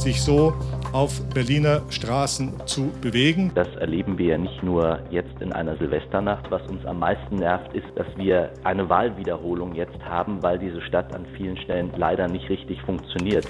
sich 0.00 0.22
so 0.22 0.54
auf 0.92 1.20
Berliner 1.34 1.82
Straßen 1.90 2.66
zu 2.66 2.90
bewegen. 3.00 3.52
Das 3.54 3.68
erleben 3.76 4.18
wir 4.18 4.26
ja 4.26 4.38
nicht 4.38 4.62
nur 4.62 5.00
jetzt 5.10 5.40
in 5.40 5.52
einer 5.52 5.76
Silvesternacht. 5.76 6.50
Was 6.50 6.62
uns 6.68 6.84
am 6.84 6.98
meisten 6.98 7.36
nervt, 7.36 7.72
ist, 7.74 7.86
dass 7.96 8.06
wir 8.16 8.50
eine 8.64 8.88
Wahlwiederholung 8.88 9.74
jetzt 9.74 9.98
haben, 10.04 10.42
weil 10.42 10.58
diese 10.58 10.80
Stadt 10.82 11.14
an 11.14 11.26
vielen 11.36 11.56
Stellen 11.58 11.90
leider 11.96 12.28
nicht 12.28 12.48
richtig 12.48 12.80
funktioniert. 12.82 13.46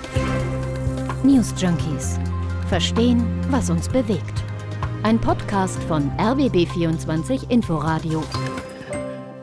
News 1.23 1.55
Junkies. 1.57 2.19
Verstehen, 2.69 3.25
was 3.51 3.71
uns 3.71 3.89
bewegt. 3.89 4.45
Ein 5.03 5.19
Podcast 5.19 5.83
von 5.85 6.11
RBB24 6.19 7.51
Inforadio. 7.51 8.23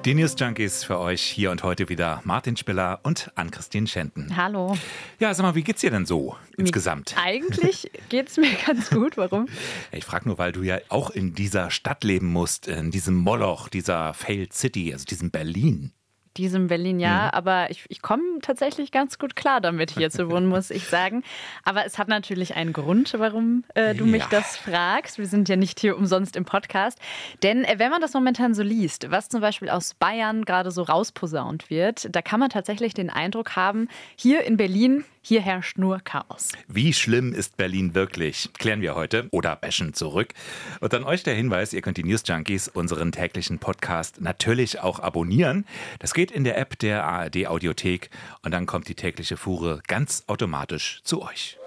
Die 0.05 0.13
News 0.13 0.35
Junkies 0.37 0.83
für 0.83 0.99
euch 0.99 1.21
hier 1.21 1.51
und 1.51 1.63
heute 1.63 1.89
wieder 1.89 2.21
Martin 2.23 2.55
Spiller 2.55 2.99
und 3.03 3.29
Ann-Christine 3.35 3.87
Schenten. 3.87 4.37
Hallo. 4.37 4.77
Ja, 5.19 5.33
sag 5.33 5.43
mal, 5.43 5.55
wie 5.55 5.63
geht's 5.63 5.81
dir 5.81 5.91
denn 5.91 6.05
so 6.05 6.37
insgesamt? 6.57 7.15
Eigentlich 7.17 7.91
geht's 8.09 8.37
mir 8.37 8.51
ganz 8.65 8.89
gut. 8.89 9.17
Warum? 9.17 9.47
Ich 9.91 10.05
frage 10.05 10.29
nur, 10.29 10.37
weil 10.37 10.53
du 10.53 10.63
ja 10.63 10.79
auch 10.87 11.09
in 11.09 11.33
dieser 11.33 11.71
Stadt 11.71 12.03
leben 12.05 12.27
musst, 12.27 12.67
in 12.67 12.91
diesem 12.91 13.15
Moloch, 13.15 13.67
dieser 13.67 14.13
Failed 14.13 14.53
City, 14.53 14.93
also 14.93 15.05
diesem 15.05 15.29
Berlin 15.31 15.91
diesem 16.37 16.67
Berlin 16.67 16.99
ja, 16.99 17.25
mhm. 17.25 17.29
aber 17.31 17.71
ich, 17.71 17.85
ich 17.89 18.01
komme 18.01 18.23
tatsächlich 18.41 18.91
ganz 18.91 19.19
gut 19.19 19.35
klar 19.35 19.61
damit, 19.61 19.91
hier 19.91 20.09
zu 20.09 20.29
wohnen, 20.29 20.47
muss 20.47 20.69
ich 20.69 20.87
sagen. 20.87 21.23
Aber 21.63 21.85
es 21.85 21.97
hat 21.97 22.07
natürlich 22.07 22.55
einen 22.55 22.73
Grund, 22.73 23.13
warum 23.17 23.63
äh, 23.73 23.95
du 23.95 24.05
mich 24.05 24.23
das 24.25 24.57
fragst. 24.57 25.17
Wir 25.17 25.27
sind 25.27 25.49
ja 25.49 25.55
nicht 25.55 25.79
hier 25.79 25.97
umsonst 25.97 26.35
im 26.35 26.45
Podcast. 26.45 26.99
Denn 27.43 27.63
äh, 27.63 27.75
wenn 27.77 27.89
man 27.91 28.01
das 28.01 28.13
momentan 28.13 28.53
so 28.53 28.63
liest, 28.63 29.09
was 29.11 29.29
zum 29.29 29.41
Beispiel 29.41 29.69
aus 29.69 29.93
Bayern 29.93 30.45
gerade 30.45 30.71
so 30.71 30.83
rausposaunt 30.83 31.69
wird, 31.69 32.15
da 32.15 32.21
kann 32.21 32.39
man 32.39 32.49
tatsächlich 32.49 32.93
den 32.93 33.09
Eindruck 33.09 33.55
haben, 33.55 33.87
hier 34.15 34.43
in 34.43 34.57
Berlin 34.57 35.03
hier 35.27 35.41
herrscht 35.41 35.77
nur 35.77 35.99
Chaos. 35.99 36.53
Wie 36.69 36.93
schlimm 36.93 37.33
ist 37.33 37.57
Berlin 37.57 37.93
wirklich? 37.93 38.49
Klären 38.57 38.79
wir 38.79 38.95
heute 38.95 39.27
oder 39.31 39.57
bashen 39.57 39.93
zurück. 39.93 40.33
Und 40.79 40.93
an 40.93 41.03
euch 41.03 41.23
der 41.23 41.35
Hinweis, 41.35 41.73
ihr 41.73 41.81
könnt 41.81 41.97
die 41.97 42.05
News 42.05 42.23
Junkies, 42.25 42.69
unseren 42.69 43.11
täglichen 43.11 43.59
Podcast, 43.59 44.21
natürlich 44.21 44.79
auch 44.79 44.99
abonnieren. 44.99 45.65
Das 45.99 46.13
geht 46.13 46.31
in 46.31 46.45
der 46.45 46.57
App 46.57 46.79
der 46.79 47.03
ARD 47.03 47.47
Audiothek 47.47 48.09
und 48.41 48.51
dann 48.51 48.65
kommt 48.65 48.87
die 48.87 48.95
tägliche 48.95 49.35
Fuhre 49.35 49.81
ganz 49.87 50.23
automatisch 50.27 51.01
zu 51.03 51.21
euch. 51.21 51.57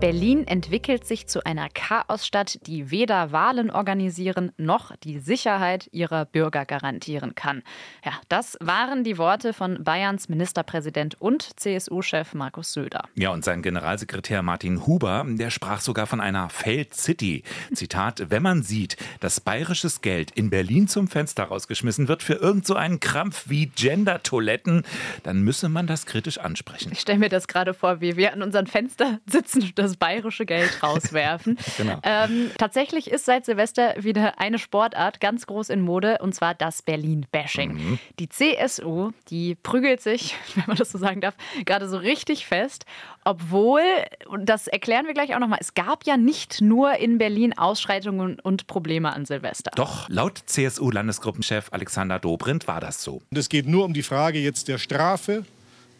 Berlin 0.00 0.46
entwickelt 0.46 1.04
sich 1.04 1.26
zu 1.26 1.44
einer 1.44 1.68
Chaosstadt, 1.70 2.64
die 2.68 2.92
weder 2.92 3.32
Wahlen 3.32 3.68
organisieren 3.68 4.52
noch 4.56 4.94
die 4.96 5.18
Sicherheit 5.18 5.88
ihrer 5.90 6.24
Bürger 6.24 6.64
garantieren 6.64 7.34
kann. 7.34 7.64
Ja, 8.04 8.12
das 8.28 8.56
waren 8.60 9.02
die 9.02 9.18
Worte 9.18 9.52
von 9.52 9.82
Bayerns 9.82 10.28
Ministerpräsident 10.28 11.20
und 11.20 11.58
CSU-Chef 11.58 12.32
Markus 12.34 12.74
Söder. 12.74 13.08
Ja, 13.16 13.30
und 13.30 13.44
sein 13.44 13.60
Generalsekretär 13.60 14.42
Martin 14.42 14.86
Huber, 14.86 15.24
der 15.26 15.50
sprach 15.50 15.80
sogar 15.80 16.06
von 16.06 16.20
einer 16.20 16.48
Failed 16.48 16.94
City. 16.94 17.42
Zitat, 17.74 18.30
wenn 18.30 18.42
man 18.44 18.62
sieht, 18.62 18.96
dass 19.18 19.40
bayerisches 19.40 20.00
Geld 20.00 20.30
in 20.30 20.48
Berlin 20.48 20.86
zum 20.86 21.08
Fenster 21.08 21.44
rausgeschmissen 21.44 22.06
wird 22.06 22.22
für 22.22 22.34
irgend 22.34 22.66
so 22.66 22.76
einen 22.76 23.00
Krampf 23.00 23.46
wie 23.48 23.66
Gender-Toiletten, 23.66 24.84
dann 25.24 25.42
müsse 25.42 25.68
man 25.68 25.88
das 25.88 26.06
kritisch 26.06 26.38
ansprechen. 26.38 26.92
Ich 26.92 27.00
stelle 27.00 27.18
mir 27.18 27.30
das 27.30 27.48
gerade 27.48 27.74
vor, 27.74 28.00
wie 28.00 28.16
wir 28.16 28.32
an 28.32 28.42
unseren 28.42 28.68
Fenster 28.68 29.18
sitzen 29.26 29.72
das 29.74 29.87
bayerische 29.96 30.46
Geld 30.46 30.82
rauswerfen. 30.82 31.58
genau. 31.76 31.98
ähm, 32.02 32.50
tatsächlich 32.58 33.10
ist 33.10 33.24
seit 33.24 33.44
Silvester 33.44 33.94
wieder 33.98 34.38
eine 34.38 34.58
Sportart 34.58 35.20
ganz 35.20 35.46
groß 35.46 35.70
in 35.70 35.80
Mode 35.80 36.18
und 36.20 36.34
zwar 36.34 36.54
das 36.54 36.82
Berlin-Bashing. 36.82 37.72
Mhm. 37.72 37.98
Die 38.18 38.28
CSU, 38.28 39.10
die 39.30 39.54
prügelt 39.54 40.00
sich, 40.00 40.34
wenn 40.54 40.64
man 40.66 40.76
das 40.76 40.90
so 40.90 40.98
sagen 40.98 41.20
darf, 41.20 41.34
gerade 41.64 41.88
so 41.88 41.96
richtig 41.96 42.46
fest, 42.46 42.84
obwohl, 43.24 43.82
und 44.28 44.46
das 44.46 44.68
erklären 44.68 45.06
wir 45.06 45.14
gleich 45.14 45.34
auch 45.34 45.38
nochmal, 45.38 45.58
es 45.60 45.74
gab 45.74 46.06
ja 46.06 46.16
nicht 46.16 46.60
nur 46.60 46.94
in 46.94 47.18
Berlin 47.18 47.56
Ausschreitungen 47.56 48.40
und 48.40 48.66
Probleme 48.66 49.12
an 49.12 49.26
Silvester. 49.26 49.70
Doch, 49.74 50.08
laut 50.08 50.38
CSU-Landesgruppenchef 50.46 51.68
Alexander 51.70 52.18
Dobrindt 52.18 52.66
war 52.68 52.80
das 52.80 53.02
so. 53.02 53.20
Und 53.30 53.36
es 53.36 53.48
geht 53.48 53.66
nur 53.66 53.84
um 53.84 53.92
die 53.92 54.02
Frage 54.02 54.38
jetzt 54.38 54.68
der 54.68 54.78
Strafe 54.78 55.44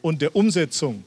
und 0.01 0.23
der 0.23 0.37
Umsetzung 0.37 1.05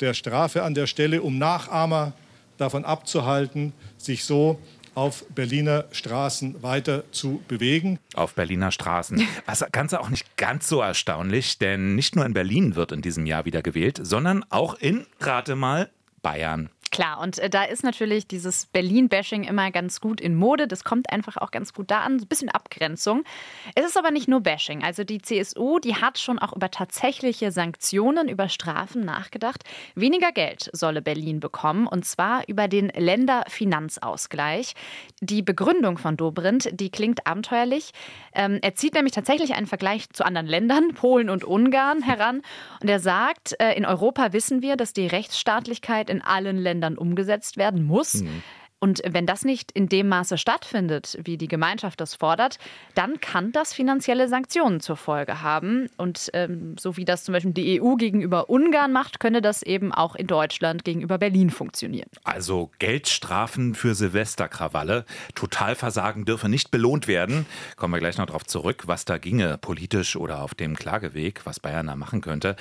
der 0.00 0.14
Strafe 0.14 0.62
an 0.62 0.74
der 0.74 0.86
Stelle, 0.86 1.22
um 1.22 1.38
Nachahmer 1.38 2.12
davon 2.58 2.84
abzuhalten, 2.84 3.72
sich 3.98 4.24
so 4.24 4.58
auf 4.94 5.24
Berliner 5.34 5.86
Straßen 5.90 6.62
weiter 6.62 7.04
zu 7.12 7.42
bewegen. 7.48 7.98
Auf 8.14 8.34
Berliner 8.34 8.70
Straßen. 8.70 9.26
Das 9.46 9.64
Ganze 9.72 10.00
auch 10.00 10.10
nicht 10.10 10.36
ganz 10.36 10.68
so 10.68 10.80
erstaunlich, 10.80 11.58
denn 11.58 11.94
nicht 11.94 12.16
nur 12.16 12.26
in 12.26 12.34
Berlin 12.34 12.74
wird 12.74 12.92
in 12.92 13.02
diesem 13.02 13.26
Jahr 13.26 13.44
wieder 13.44 13.62
gewählt, 13.62 14.00
sondern 14.02 14.44
auch 14.50 14.74
in, 14.74 15.06
rate 15.20 15.56
mal, 15.56 15.90
Bayern. 16.22 16.70
Klar, 16.92 17.20
und 17.20 17.38
äh, 17.38 17.48
da 17.48 17.64
ist 17.64 17.84
natürlich 17.84 18.26
dieses 18.26 18.66
Berlin-Bashing 18.66 19.44
immer 19.44 19.70
ganz 19.70 19.98
gut 19.98 20.20
in 20.20 20.34
Mode. 20.34 20.68
Das 20.68 20.84
kommt 20.84 21.10
einfach 21.10 21.38
auch 21.38 21.50
ganz 21.50 21.72
gut 21.72 21.90
da 21.90 22.00
an, 22.00 22.16
ein 22.16 22.26
bisschen 22.26 22.50
Abgrenzung. 22.50 23.24
Es 23.74 23.86
ist 23.86 23.96
aber 23.96 24.10
nicht 24.10 24.28
nur 24.28 24.40
Bashing. 24.40 24.84
Also 24.84 25.02
die 25.02 25.22
CSU, 25.22 25.78
die 25.78 25.96
hat 25.96 26.18
schon 26.18 26.38
auch 26.38 26.52
über 26.54 26.70
tatsächliche 26.70 27.50
Sanktionen, 27.50 28.28
über 28.28 28.50
Strafen 28.50 29.06
nachgedacht. 29.06 29.64
Weniger 29.94 30.32
Geld 30.32 30.68
solle 30.74 31.00
Berlin 31.00 31.40
bekommen, 31.40 31.86
und 31.86 32.04
zwar 32.04 32.46
über 32.46 32.68
den 32.68 32.90
Länderfinanzausgleich. 32.90 34.74
Die 35.22 35.40
Begründung 35.40 35.96
von 35.96 36.18
Dobrindt, 36.18 36.78
die 36.78 36.90
klingt 36.90 37.26
abenteuerlich. 37.26 37.92
Ähm, 38.34 38.58
er 38.60 38.74
zieht 38.74 38.92
nämlich 38.92 39.14
tatsächlich 39.14 39.54
einen 39.54 39.66
Vergleich 39.66 40.10
zu 40.10 40.26
anderen 40.26 40.46
Ländern, 40.46 40.88
Polen 40.94 41.30
und 41.30 41.42
Ungarn, 41.42 42.02
heran. 42.02 42.42
Und 42.82 42.90
er 42.90 43.00
sagt, 43.00 43.58
äh, 43.60 43.72
in 43.72 43.86
Europa 43.86 44.34
wissen 44.34 44.60
wir, 44.60 44.76
dass 44.76 44.92
die 44.92 45.06
Rechtsstaatlichkeit 45.06 46.10
in 46.10 46.20
allen 46.20 46.58
Ländern 46.58 46.81
Ländern 46.82 46.98
umgesetzt 46.98 47.56
werden 47.56 47.84
muss. 47.84 48.22
Mhm. 48.22 48.42
Und 48.82 49.00
wenn 49.08 49.26
das 49.26 49.44
nicht 49.44 49.70
in 49.70 49.88
dem 49.88 50.08
Maße 50.08 50.36
stattfindet, 50.36 51.16
wie 51.22 51.36
die 51.36 51.46
Gemeinschaft 51.46 52.00
das 52.00 52.16
fordert, 52.16 52.58
dann 52.96 53.20
kann 53.20 53.52
das 53.52 53.72
finanzielle 53.72 54.26
Sanktionen 54.26 54.80
zur 54.80 54.96
Folge 54.96 55.40
haben. 55.40 55.88
Und 55.98 56.30
ähm, 56.32 56.74
so 56.80 56.96
wie 56.96 57.04
das 57.04 57.22
zum 57.22 57.32
Beispiel 57.32 57.52
die 57.52 57.80
EU 57.80 57.94
gegenüber 57.94 58.50
Ungarn 58.50 58.92
macht, 58.92 59.20
könne 59.20 59.40
das 59.40 59.62
eben 59.62 59.92
auch 59.92 60.16
in 60.16 60.26
Deutschland 60.26 60.84
gegenüber 60.84 61.18
Berlin 61.18 61.50
funktionieren. 61.50 62.08
Also 62.24 62.72
Geldstrafen 62.80 63.76
für 63.76 63.94
Silvesterkrawalle. 63.94 65.04
Totalversagen 65.36 66.24
dürfe 66.24 66.48
nicht 66.48 66.72
belohnt 66.72 67.06
werden. 67.06 67.46
Kommen 67.76 67.94
wir 67.94 68.00
gleich 68.00 68.18
noch 68.18 68.26
darauf 68.26 68.44
zurück, 68.46 68.82
was 68.86 69.04
da 69.04 69.16
ginge, 69.18 69.58
politisch 69.58 70.16
oder 70.16 70.42
auf 70.42 70.56
dem 70.56 70.74
Klageweg, 70.74 71.42
was 71.46 71.60
Bayern 71.60 71.86
da 71.86 71.94
machen 71.94 72.20
könnte. 72.20 72.56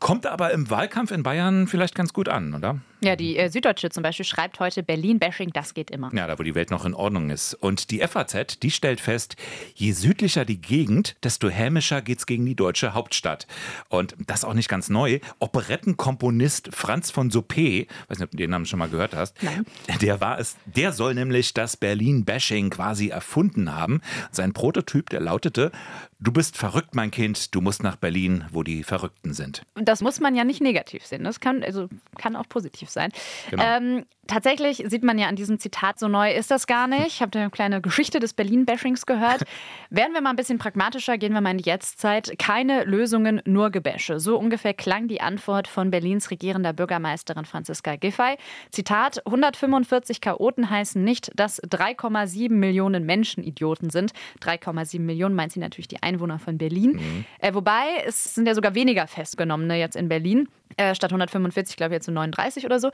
Kommt 0.00 0.26
aber 0.26 0.50
im 0.50 0.68
Wahlkampf 0.68 1.12
in 1.12 1.22
Bayern 1.22 1.68
vielleicht 1.68 1.94
ganz 1.94 2.12
gut 2.12 2.28
an, 2.28 2.52
oder? 2.54 2.80
Ja, 3.04 3.14
die 3.14 3.36
äh, 3.36 3.48
Süddeutsche 3.48 3.88
zum 3.88 4.02
Beispiel 4.02 4.24
schreibt 4.24 4.58
heute 4.58 4.82
Berlin-Bashing, 4.82 5.51
das 5.52 5.74
geht 5.74 5.90
immer. 5.90 6.10
Ja, 6.14 6.26
da 6.26 6.38
wo 6.38 6.42
die 6.42 6.54
Welt 6.54 6.70
noch 6.70 6.84
in 6.84 6.94
Ordnung 6.94 7.30
ist. 7.30 7.54
Und 7.54 7.90
die 7.90 8.00
FAZ, 8.00 8.58
die 8.60 8.70
stellt 8.70 9.00
fest, 9.00 9.36
je 9.74 9.92
südlicher 9.92 10.44
die 10.44 10.60
Gegend, 10.60 11.16
desto 11.22 11.48
hämischer 11.48 12.02
geht's 12.02 12.26
gegen 12.26 12.44
die 12.46 12.54
deutsche 12.54 12.94
Hauptstadt. 12.94 13.46
Und 13.88 14.14
das 14.26 14.44
auch 14.44 14.54
nicht 14.54 14.68
ganz 14.68 14.88
neu. 14.88 15.20
Operettenkomponist 15.38 16.70
Franz 16.72 17.10
von 17.10 17.30
Suppé, 17.30 17.88
weiß 18.08 18.18
nicht, 18.18 18.24
ob 18.24 18.30
du 18.30 18.36
den 18.36 18.50
Namen 18.50 18.66
schon 18.66 18.78
mal 18.78 18.88
gehört 18.88 19.14
hast, 19.14 19.42
Nein. 19.42 19.64
der 20.00 20.20
war 20.20 20.38
es, 20.38 20.56
der 20.64 20.92
soll 20.92 21.14
nämlich 21.14 21.54
das 21.54 21.76
Berlin-Bashing 21.76 22.70
quasi 22.70 23.08
erfunden 23.08 23.74
haben. 23.74 24.00
Sein 24.30 24.52
Prototyp, 24.52 25.10
der 25.10 25.20
lautete, 25.20 25.72
Du 26.22 26.30
bist 26.30 26.56
verrückt, 26.56 26.94
mein 26.94 27.10
Kind, 27.10 27.52
du 27.52 27.60
musst 27.60 27.82
nach 27.82 27.96
Berlin, 27.96 28.44
wo 28.52 28.62
die 28.62 28.84
Verrückten 28.84 29.34
sind. 29.34 29.62
Das 29.74 30.02
muss 30.02 30.20
man 30.20 30.36
ja 30.36 30.44
nicht 30.44 30.60
negativ 30.60 31.04
sehen. 31.04 31.24
Das 31.24 31.40
kann, 31.40 31.64
also, 31.64 31.88
kann 32.16 32.36
auch 32.36 32.48
positiv 32.48 32.90
sein. 32.90 33.10
Genau. 33.50 33.64
Ähm, 33.64 34.06
tatsächlich 34.28 34.84
sieht 34.86 35.02
man 35.02 35.18
ja 35.18 35.26
an 35.26 35.34
diesem 35.34 35.58
Zitat, 35.58 35.98
so 35.98 36.06
neu 36.06 36.32
ist 36.32 36.52
das 36.52 36.68
gar 36.68 36.86
nicht. 36.86 37.08
Ich 37.08 37.22
habe 37.22 37.36
eine 37.36 37.50
kleine 37.50 37.80
Geschichte 37.80 38.20
des 38.20 38.34
Berlin-Bashings 38.34 39.04
gehört. 39.04 39.42
Werden 39.90 40.14
wir 40.14 40.20
mal 40.20 40.30
ein 40.30 40.36
bisschen 40.36 40.58
pragmatischer, 40.58 41.18
gehen 41.18 41.32
wir 41.32 41.40
mal 41.40 41.50
in 41.50 41.58
die 41.58 41.68
Jetztzeit. 41.68 42.38
Keine 42.38 42.84
Lösungen, 42.84 43.42
nur 43.44 43.70
Gebäsche. 43.70 44.20
So 44.20 44.38
ungefähr 44.38 44.74
klang 44.74 45.08
die 45.08 45.20
Antwort 45.20 45.66
von 45.66 45.90
Berlins 45.90 46.30
regierender 46.30 46.72
Bürgermeisterin 46.72 47.46
Franziska 47.46 47.96
Giffey. 47.96 48.36
Zitat: 48.70 49.26
145 49.26 50.20
Chaoten 50.20 50.70
heißen 50.70 51.02
nicht, 51.02 51.32
dass 51.34 51.60
3,7 51.64 52.52
Millionen 52.52 53.04
Menschen 53.04 53.42
Idioten 53.42 53.90
sind. 53.90 54.12
3,7 54.40 55.00
Millionen 55.00 55.34
meint 55.34 55.50
sie 55.50 55.58
natürlich 55.58 55.88
die 55.88 56.00
Einwohner 56.00 56.11
von 56.18 56.58
Berlin. 56.58 56.92
Mhm. 56.92 57.24
Äh, 57.38 57.54
wobei, 57.54 58.02
es 58.06 58.34
sind 58.34 58.46
ja 58.46 58.54
sogar 58.54 58.74
weniger 58.74 59.06
Festgenommene 59.06 59.78
jetzt 59.78 59.96
in 59.96 60.08
Berlin. 60.08 60.48
Äh, 60.76 60.94
statt 60.94 61.10
145, 61.10 61.76
glaube 61.76 61.92
ich, 61.92 61.96
jetzt 61.96 62.06
so 62.06 62.12
39 62.12 62.64
oder 62.64 62.80
so. 62.80 62.90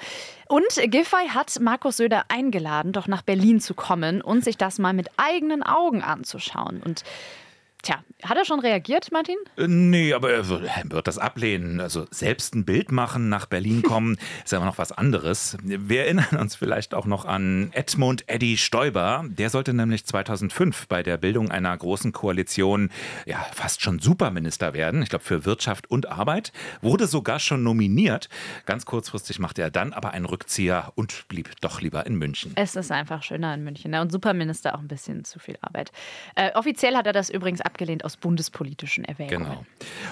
Und 0.49 0.67
Giffey 0.91 1.29
hat 1.29 1.59
Markus 1.61 1.99
Söder 1.99 2.25
eingeladen, 2.29 2.93
doch 2.93 3.07
nach 3.07 3.23
Berlin 3.23 3.61
zu 3.61 3.75
kommen 3.75 4.21
und 4.21 4.45
sich 4.45 4.57
das 4.57 4.79
mal 4.79 4.93
mit 4.93 5.09
eigenen 5.17 5.63
Augen 5.63 6.03
anzuschauen. 6.03 6.83
Und 6.85 7.05
Tja, 7.83 8.03
hat 8.25 8.37
er 8.37 8.45
schon 8.45 8.59
reagiert, 8.59 9.13
Martin? 9.13 9.37
Äh, 9.57 9.69
nee, 9.69 10.13
aber 10.13 10.33
er 10.33 10.49
wird 10.49 11.07
das 11.07 11.19
ablehnen. 11.19 11.81
Also 11.81 12.07
selbst 12.11 12.57
ein 12.57 12.65
Bild 12.65 12.91
machen, 12.91 13.29
nach 13.29 13.47
Berlin 13.47 13.83
kommen, 13.83 14.19
ist 14.45 14.53
aber 14.53 14.65
noch 14.65 14.79
was 14.79 14.91
anderes. 14.91 15.57
Wir 15.63 16.03
erinnern 16.03 16.37
uns 16.41 16.57
vielleicht 16.57 16.93
auch 16.93 17.07
noch 17.07 17.25
an 17.25 17.71
Edmund 17.73 18.25
Eddy 18.27 18.57
Stoiber. 18.57 19.25
Der 19.29 19.51
sollte 19.51 19.75
nämlich 19.75 20.05
2005 20.05 20.89
bei 20.89 21.05
der 21.05 21.17
Bildung 21.19 21.53
einer 21.53 21.77
großen 21.77 22.13
Koalition 22.13 22.91
ja 23.27 23.39
fast 23.53 23.83
schon 23.83 24.01
Superminister 24.01 24.75
werden. 24.75 25.03
Ich 25.03 25.11
glaube 25.11 25.25
für 25.25 25.45
Wirtschaft 25.45 25.89
und 25.89 26.09
Arbeit. 26.09 26.53
Wurde 26.83 27.07
sogar 27.07 27.39
schon 27.39 27.63
nominiert. 27.63 28.29
Ganz 28.67 28.87
kurzfristig 28.87 29.39
machte 29.39 29.63
er 29.63 29.71
dann 29.71 29.93
aber 29.93 30.11
einen 30.11 30.25
Rückzieher 30.25 30.93
und 30.97 31.29
blieb 31.29 31.61
doch 31.61 31.81
lieber 31.81 32.05
in 32.07 32.17
München. 32.17 32.53
Es 32.57 32.75
ist 32.75 32.91
einfach 32.91 33.23
schöner 33.23 33.55
in 33.55 33.63
München. 33.63 33.93
Ne? 33.93 34.01
Und 34.01 34.11
Superminister 34.11 34.75
auch 34.75 34.81
ein 34.81 34.89
bisschen 34.89 35.25
zu 35.25 35.39
viel 35.39 35.57
Arbeit. 35.61 35.93
Äh, 36.35 36.51
offiziell 36.55 36.97
hat 36.97 37.07
er 37.07 37.13
das 37.13 37.31
übrigens 37.31 37.61
abgelehnt 37.79 38.05
aus 38.05 38.17
bundespolitischen 38.17 39.05
Erwägungen. 39.05 39.47
Genau. 39.47 39.67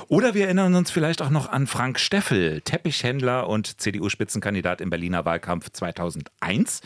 Oder 0.07 0.35
wir 0.35 0.45
erinnern 0.45 0.77
uns 0.77 0.93
vielleicht 0.93 1.21
auch 1.21 1.31
noch 1.31 1.49
an 1.49 1.67
Frank 1.67 1.99
Steffel, 1.99 2.61
Teppichhändler 2.61 3.49
und 3.49 3.81
CDU-Spitzenkandidat 3.81 4.81
im 4.81 4.89
Berliner 4.89 5.25
Wahlkampf 5.25 5.71
2001. 5.73 6.83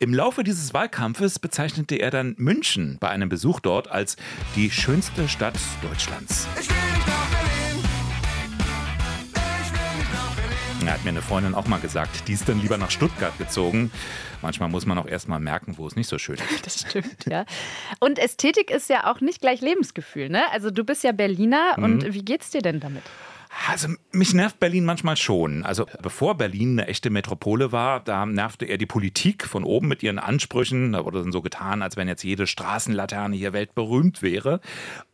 Im 0.00 0.12
Laufe 0.12 0.42
dieses 0.42 0.74
Wahlkampfes 0.74 1.38
bezeichnete 1.38 1.94
er 1.94 2.10
dann 2.10 2.34
München 2.38 2.96
bei 2.98 3.08
einem 3.08 3.28
Besuch 3.28 3.60
dort 3.60 3.88
als 3.88 4.16
die 4.56 4.72
schönste 4.72 5.28
Stadt 5.28 5.54
Deutschlands. 5.80 6.48
Ich 6.60 6.68
will 6.68 6.74
nicht 6.74 7.35
Er 10.84 10.92
hat 10.92 11.04
mir 11.04 11.10
eine 11.10 11.22
Freundin 11.22 11.54
auch 11.54 11.66
mal 11.66 11.80
gesagt, 11.80 12.28
die 12.28 12.32
ist 12.32 12.48
dann 12.48 12.60
lieber 12.60 12.76
nach 12.76 12.90
Stuttgart 12.90 13.36
gezogen. 13.38 13.90
Manchmal 14.42 14.68
muss 14.68 14.86
man 14.86 14.98
auch 14.98 15.06
erst 15.06 15.28
mal 15.28 15.40
merken, 15.40 15.78
wo 15.78 15.86
es 15.86 15.96
nicht 15.96 16.08
so 16.08 16.18
schön 16.18 16.36
ist. 16.36 16.44
Das 16.64 16.80
stimmt, 16.80 17.24
ja. 17.26 17.44
Und 18.00 18.18
Ästhetik 18.18 18.70
ist 18.70 18.88
ja 18.88 19.10
auch 19.10 19.20
nicht 19.20 19.40
gleich 19.40 19.60
Lebensgefühl, 19.60 20.28
ne? 20.28 20.42
Also 20.52 20.70
du 20.70 20.84
bist 20.84 21.02
ja 21.04 21.12
Berliner 21.12 21.74
mhm. 21.76 21.84
und 21.84 22.14
wie 22.14 22.24
geht's 22.24 22.50
dir 22.50 22.62
denn 22.62 22.80
damit? 22.80 23.02
Also 23.68 23.88
mich 24.12 24.32
nervt 24.32 24.60
Berlin 24.60 24.84
manchmal 24.84 25.16
schon. 25.16 25.64
Also 25.64 25.86
bevor 26.00 26.36
Berlin 26.36 26.78
eine 26.78 26.88
echte 26.88 27.10
Metropole 27.10 27.72
war, 27.72 28.00
da 28.00 28.24
nervte 28.24 28.64
eher 28.64 28.78
die 28.78 28.86
Politik 28.86 29.46
von 29.46 29.64
oben 29.64 29.88
mit 29.88 30.02
ihren 30.02 30.18
Ansprüchen. 30.18 30.92
Da 30.92 31.04
wurde 31.04 31.22
dann 31.22 31.32
so 31.32 31.42
getan, 31.42 31.82
als 31.82 31.96
wenn 31.96 32.06
jetzt 32.06 32.22
jede 32.22 32.46
Straßenlaterne 32.46 33.34
hier 33.34 33.52
weltberühmt 33.52 34.22
wäre. 34.22 34.60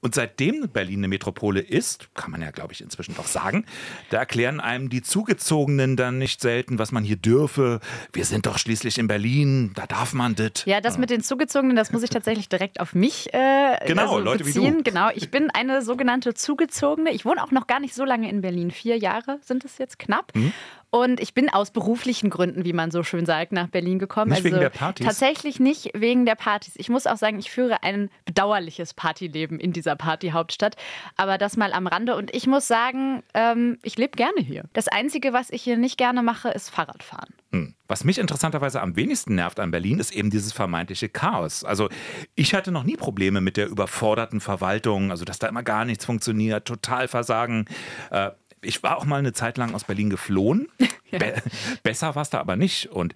Und 0.00 0.14
seitdem 0.14 0.68
Berlin 0.68 1.00
eine 1.00 1.08
Metropole 1.08 1.60
ist, 1.60 2.14
kann 2.14 2.30
man 2.30 2.42
ja, 2.42 2.50
glaube 2.50 2.72
ich, 2.72 2.82
inzwischen 2.82 3.14
doch 3.14 3.26
sagen, 3.26 3.64
da 4.10 4.18
erklären 4.18 4.60
einem 4.60 4.90
die 4.90 5.02
Zugezogenen 5.02 5.96
dann 5.96 6.18
nicht 6.18 6.40
selten, 6.40 6.78
was 6.78 6.92
man 6.92 7.04
hier 7.04 7.16
dürfe. 7.16 7.80
Wir 8.12 8.24
sind 8.24 8.46
doch 8.46 8.58
schließlich 8.58 8.98
in 8.98 9.06
Berlin, 9.06 9.72
da 9.74 9.86
darf 9.86 10.12
man 10.12 10.34
das. 10.34 10.64
Ja, 10.66 10.80
das 10.80 10.98
mit 10.98 11.10
den 11.10 11.22
Zugezogenen, 11.22 11.76
das 11.76 11.92
muss 11.92 12.02
ich 12.02 12.10
tatsächlich 12.10 12.48
direkt 12.48 12.80
auf 12.80 12.94
mich 12.94 13.32
äh, 13.32 13.78
genau, 13.86 14.16
also 14.16 14.18
Leute 14.18 14.44
beziehen. 14.44 14.78
Wie 14.78 14.82
du. 14.82 14.82
Genau, 14.82 15.08
ich 15.14 15.30
bin 15.30 15.50
eine 15.50 15.82
sogenannte 15.82 16.34
Zugezogene. 16.34 17.12
Ich 17.12 17.24
wohne 17.24 17.42
auch 17.42 17.50
noch 17.50 17.66
gar 17.66 17.80
nicht 17.80 17.94
so 17.94 18.04
lange 18.04 18.28
in 18.28 18.41
Berlin. 18.42 18.70
Vier 18.70 18.98
Jahre 18.98 19.38
sind 19.42 19.64
es 19.64 19.78
jetzt 19.78 19.98
knapp. 19.98 20.34
Mhm. 20.34 20.52
Und 20.94 21.20
ich 21.20 21.32
bin 21.32 21.48
aus 21.48 21.70
beruflichen 21.70 22.28
Gründen, 22.28 22.66
wie 22.66 22.74
man 22.74 22.90
so 22.90 23.02
schön 23.02 23.24
sagt, 23.24 23.52
nach 23.52 23.68
Berlin 23.68 23.98
gekommen. 23.98 24.28
Nicht 24.28 24.44
also 24.44 24.50
wegen 24.50 24.60
der 24.60 24.68
Partys? 24.68 25.06
Tatsächlich 25.06 25.58
nicht 25.58 25.90
wegen 25.94 26.26
der 26.26 26.34
Partys. 26.34 26.74
Ich 26.76 26.90
muss 26.90 27.06
auch 27.06 27.16
sagen, 27.16 27.38
ich 27.38 27.50
führe 27.50 27.82
ein 27.82 28.10
bedauerliches 28.26 28.92
Partyleben 28.92 29.58
in 29.58 29.72
dieser 29.72 29.96
Partyhauptstadt. 29.96 30.76
Aber 31.16 31.38
das 31.38 31.56
mal 31.56 31.72
am 31.72 31.86
Rande. 31.86 32.14
Und 32.14 32.34
ich 32.34 32.46
muss 32.46 32.68
sagen, 32.68 33.22
ähm, 33.32 33.78
ich 33.82 33.96
lebe 33.96 34.18
gerne 34.18 34.42
hier. 34.42 34.64
Das 34.74 34.86
Einzige, 34.86 35.32
was 35.32 35.48
ich 35.48 35.62
hier 35.62 35.78
nicht 35.78 35.96
gerne 35.96 36.22
mache, 36.22 36.50
ist 36.50 36.68
Fahrradfahren. 36.68 37.32
Hm. 37.52 37.74
Was 37.88 38.04
mich 38.04 38.18
interessanterweise 38.18 38.80
am 38.80 38.96
wenigsten 38.96 39.34
nervt 39.34 39.60
an 39.60 39.70
Berlin, 39.70 39.98
ist 39.98 40.14
eben 40.14 40.30
dieses 40.30 40.52
vermeintliche 40.52 41.08
Chaos. 41.08 41.64
Also 41.64 41.88
ich 42.34 42.54
hatte 42.54 42.70
noch 42.70 42.84
nie 42.84 42.96
Probleme 42.96 43.40
mit 43.40 43.56
der 43.56 43.68
überforderten 43.68 44.40
Verwaltung, 44.40 45.10
also 45.10 45.24
dass 45.24 45.38
da 45.38 45.48
immer 45.48 45.62
gar 45.62 45.84
nichts 45.84 46.04
funktioniert, 46.04 46.66
total 46.66 47.08
Versagen. 47.08 47.66
Äh, 48.10 48.30
ich 48.62 48.82
war 48.82 48.96
auch 48.96 49.04
mal 49.04 49.18
eine 49.18 49.32
Zeit 49.32 49.58
lang 49.58 49.74
aus 49.74 49.84
Berlin 49.84 50.10
geflohen. 50.10 50.68
Be 51.18 51.34
besser 51.82 52.14
war 52.14 52.22
es 52.22 52.30
da 52.30 52.40
aber 52.40 52.56
nicht. 52.56 52.86
Und 52.86 53.14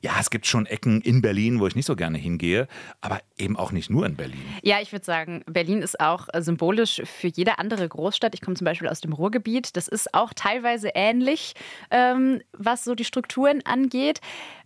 ja, 0.00 0.12
es 0.20 0.30
gibt 0.30 0.46
schon 0.46 0.66
Ecken 0.66 1.00
in 1.00 1.22
Berlin, 1.22 1.60
wo 1.60 1.66
ich 1.66 1.76
nicht 1.76 1.86
so 1.86 1.96
gerne 1.96 2.18
hingehe, 2.18 2.68
aber 3.00 3.20
eben 3.36 3.56
auch 3.56 3.72
nicht 3.72 3.90
nur 3.90 4.06
in 4.06 4.16
Berlin. 4.16 4.42
Ja, 4.62 4.80
ich 4.80 4.92
würde 4.92 5.04
sagen, 5.04 5.42
Berlin 5.46 5.82
ist 5.82 6.00
auch 6.00 6.28
äh, 6.32 6.42
symbolisch 6.42 7.02
für 7.04 7.28
jede 7.28 7.58
andere 7.58 7.88
Großstadt. 7.88 8.34
Ich 8.34 8.40
komme 8.40 8.56
zum 8.56 8.64
Beispiel 8.64 8.88
aus 8.88 9.00
dem 9.00 9.12
Ruhrgebiet. 9.12 9.76
Das 9.76 9.88
ist 9.88 10.14
auch 10.14 10.32
teilweise 10.34 10.90
ähnlich, 10.94 11.54
ähm, 11.90 12.40
was 12.52 12.84
so 12.84 12.94
die 12.94 13.04
Strukturen 13.04 13.62
angeht. 13.64 14.20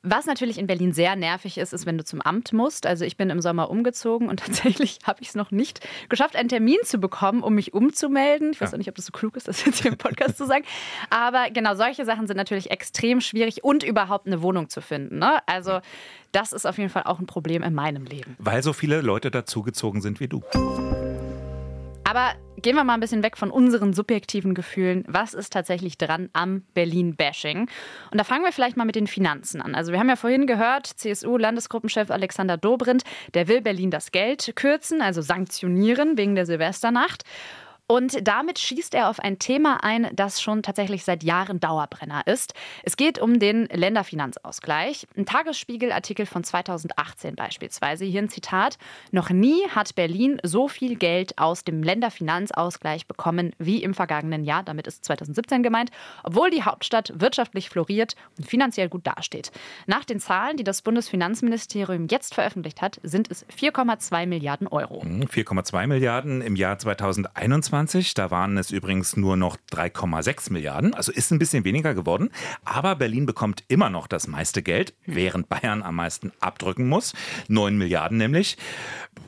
Was 0.05 0.26
natürlich 0.26 0.58
in 0.58 0.67
Berlin 0.67 0.93
sehr 0.93 1.14
nervig 1.14 1.58
ist, 1.58 1.73
ist, 1.73 1.87
wenn 1.87 1.96
du 1.96 2.05
zum 2.05 2.20
Amt 2.20 2.52
musst. 2.52 2.87
Also 2.87 3.05
ich 3.05 3.17
bin 3.17 3.31
im 3.31 3.40
Sommer 3.40 3.70
umgezogen 3.70 4.28
und 4.28 4.40
tatsächlich 4.44 4.99
habe 5.05 5.23
ich 5.23 5.28
es 5.28 5.35
noch 5.37 5.52
nicht 5.52 5.87
geschafft, 6.08 6.35
einen 6.35 6.49
Termin 6.49 6.78
zu 6.82 6.99
bekommen, 6.99 7.44
um 7.44 7.55
mich 7.55 7.73
umzumelden. 7.73 8.50
Ich 8.52 8.61
weiß 8.61 8.73
ja. 8.73 8.75
auch 8.75 8.78
nicht, 8.78 8.88
ob 8.88 8.96
das 8.96 9.06
so 9.06 9.12
klug 9.12 9.37
ist, 9.37 9.46
das 9.46 9.64
jetzt 9.64 9.82
hier 9.82 9.93
im 9.93 9.99
Podcast 9.99 10.38
zu 10.38 10.46
sagen. 10.46 10.64
Aber 11.11 11.50
genau, 11.50 11.76
solche 11.76 12.05
Sachen 12.05 12.26
sind 12.26 12.37
natürlich 12.37 12.72
extrem 12.73 13.21
schwierig 13.21 13.63
und 13.63 13.85
überhaupt 13.85 14.27
eine 14.27 14.43
Wohnung 14.43 14.69
zu 14.69 14.81
finden. 14.81 15.19
Ne? 15.19 15.39
Also 15.47 15.81
das 16.33 16.53
ist 16.53 16.67
auf 16.67 16.79
jeden 16.79 16.91
Fall 16.91 17.05
auch 17.05 17.21
ein 17.21 17.27
Problem 17.27 17.63
in 17.63 17.75
meinem 17.75 18.05
Leben. 18.05 18.37
Weil 18.39 18.63
so 18.63 18.73
viele 18.73 19.01
Leute 19.01 19.31
dazugezogen 19.31 20.01
sind 20.01 20.19
wie 20.19 20.29
du. 20.29 20.43
Aber 22.05 22.33
gehen 22.63 22.77
wir 22.77 22.85
mal 22.85 22.95
ein 22.95 23.01
bisschen 23.01 23.23
weg 23.23 23.37
von 23.37 23.51
unseren 23.51 23.93
subjektiven 23.93 24.55
Gefühlen. 24.55 25.05
Was 25.09 25.35
ist 25.35 25.53
tatsächlich 25.53 25.99
dran 25.99 26.31
am 26.33 26.63
Berlin-Bashing? 26.75 27.61
Und 28.11 28.21
da 28.21 28.25
fangen 28.25 28.45
wir 28.45 28.53
vielleicht 28.53 28.77
mal 28.77 28.85
mit 28.85 28.97
den 28.97 29.07
Finanzen 29.07 29.61
an. 29.61 29.75
Also 29.75 29.93
wir 29.93 29.99
haben 29.99 30.09
ja 30.09 30.17
vorhin 30.17 30.47
gehört, 30.47 30.87
CSU-Landesgruppenchef 30.87 32.11
Alexander 32.11 32.57
Dobrindt, 32.57 33.05
der 33.35 33.49
will 33.49 33.63
Berlin 33.63 33.91
das 33.91 34.13
Geld 34.13 34.53
kürzen, 34.57 35.01
also 35.01 35.23
sanktionieren 35.23 36.17
wegen 36.17 36.35
der 36.35 36.47
Silvesternacht. 36.47 37.25
Und 37.88 38.26
damit 38.26 38.58
schießt 38.58 38.94
er 38.94 39.11
auf 39.11 39.20
ein 39.20 39.38
Thema 39.38 39.84
ein, 39.84 40.08
das 40.14 40.40
schon 40.40 40.62
tatsächlich 40.62 41.05
seit 41.05 41.23
Jahren 41.23 41.61
Dauerbrenner 41.61 42.26
ist. 42.26 42.55
Es 42.84 42.96
geht 42.96 43.19
um 43.19 43.38
den 43.38 43.67
Länderfinanzausgleich. 43.67 45.06
Ein 45.17 45.26
Tagesspiegel-Artikel 45.26 46.25
von 46.25 46.43
2018 46.43 47.37
beispielsweise. 47.37 48.05
Hier 48.05 48.23
ein 48.23 48.31
Zitat. 48.31 48.79
Noch 49.11 49.31
nie 49.31 49.69
hat 49.69 49.94
Berlin 49.94 50.38
so 50.43 50.69
viel 50.69 50.96
Geld 50.96 51.37
aus 51.38 51.64
dem 51.64 51.82
Länderfinanzausgleich 51.82 53.06
bekommen 53.06 53.52
wie 53.58 53.82
im 53.82 53.94
vergangenen 53.94 54.44
Jahr. 54.44 54.62
Damit 54.62 54.87
ist 54.87 55.05
2017 55.05 55.62
gemeint, 55.62 55.90
obwohl 56.23 56.50
die 56.50 56.62
Hauptstadt 56.62 57.12
wirtschaftlich 57.17 57.69
floriert 57.69 58.14
und 58.38 58.46
finanziell 58.46 58.88
gut 58.88 59.06
dasteht. 59.06 59.50
Nach 59.87 60.05
den 60.05 60.20
Zahlen, 60.20 60.56
die 60.56 60.64
das 60.64 60.82
Bundesfinanzministerium 60.82 62.06
jetzt 62.11 62.35
veröffentlicht 62.35 62.81
hat, 62.81 63.00
sind 63.02 63.31
es 63.31 63.44
4,2 63.49 64.26
Milliarden 64.26 64.67
Euro. 64.67 65.02
4,2 65.02 65.87
Milliarden 65.88 66.40
im 66.40 66.56
Jahr 66.56 66.78
2021. 66.78 67.72
2021. 67.73 68.15
Da 68.15 68.31
waren 68.31 68.59
es 68.59 68.71
übrigens 68.71 69.17
nur 69.17 69.37
noch 69.37 69.57
3,6 69.73 70.53
Milliarden. 70.53 70.95
Also 70.95 71.11
ist 71.11 71.33
ein 71.33 71.39
bisschen 71.39 71.65
weniger 71.65 71.95
geworden. 71.95 72.31
Aber 72.65 72.97
Berlin 72.97 73.27
bekommt 73.27 73.65
immer 73.69 73.89
noch 73.89 74.07
das 74.07 74.27
meiste 74.29 74.63
Geld, 74.63 74.95
während 75.07 75.49
Bayern 75.49 75.83
am 75.83 75.97
meisten 75.97 76.33
abdrücken 76.41 76.89
muss. 76.89 77.15
9 77.49 77.77
Milliarden 77.77 78.19
nämlich. 78.19 78.59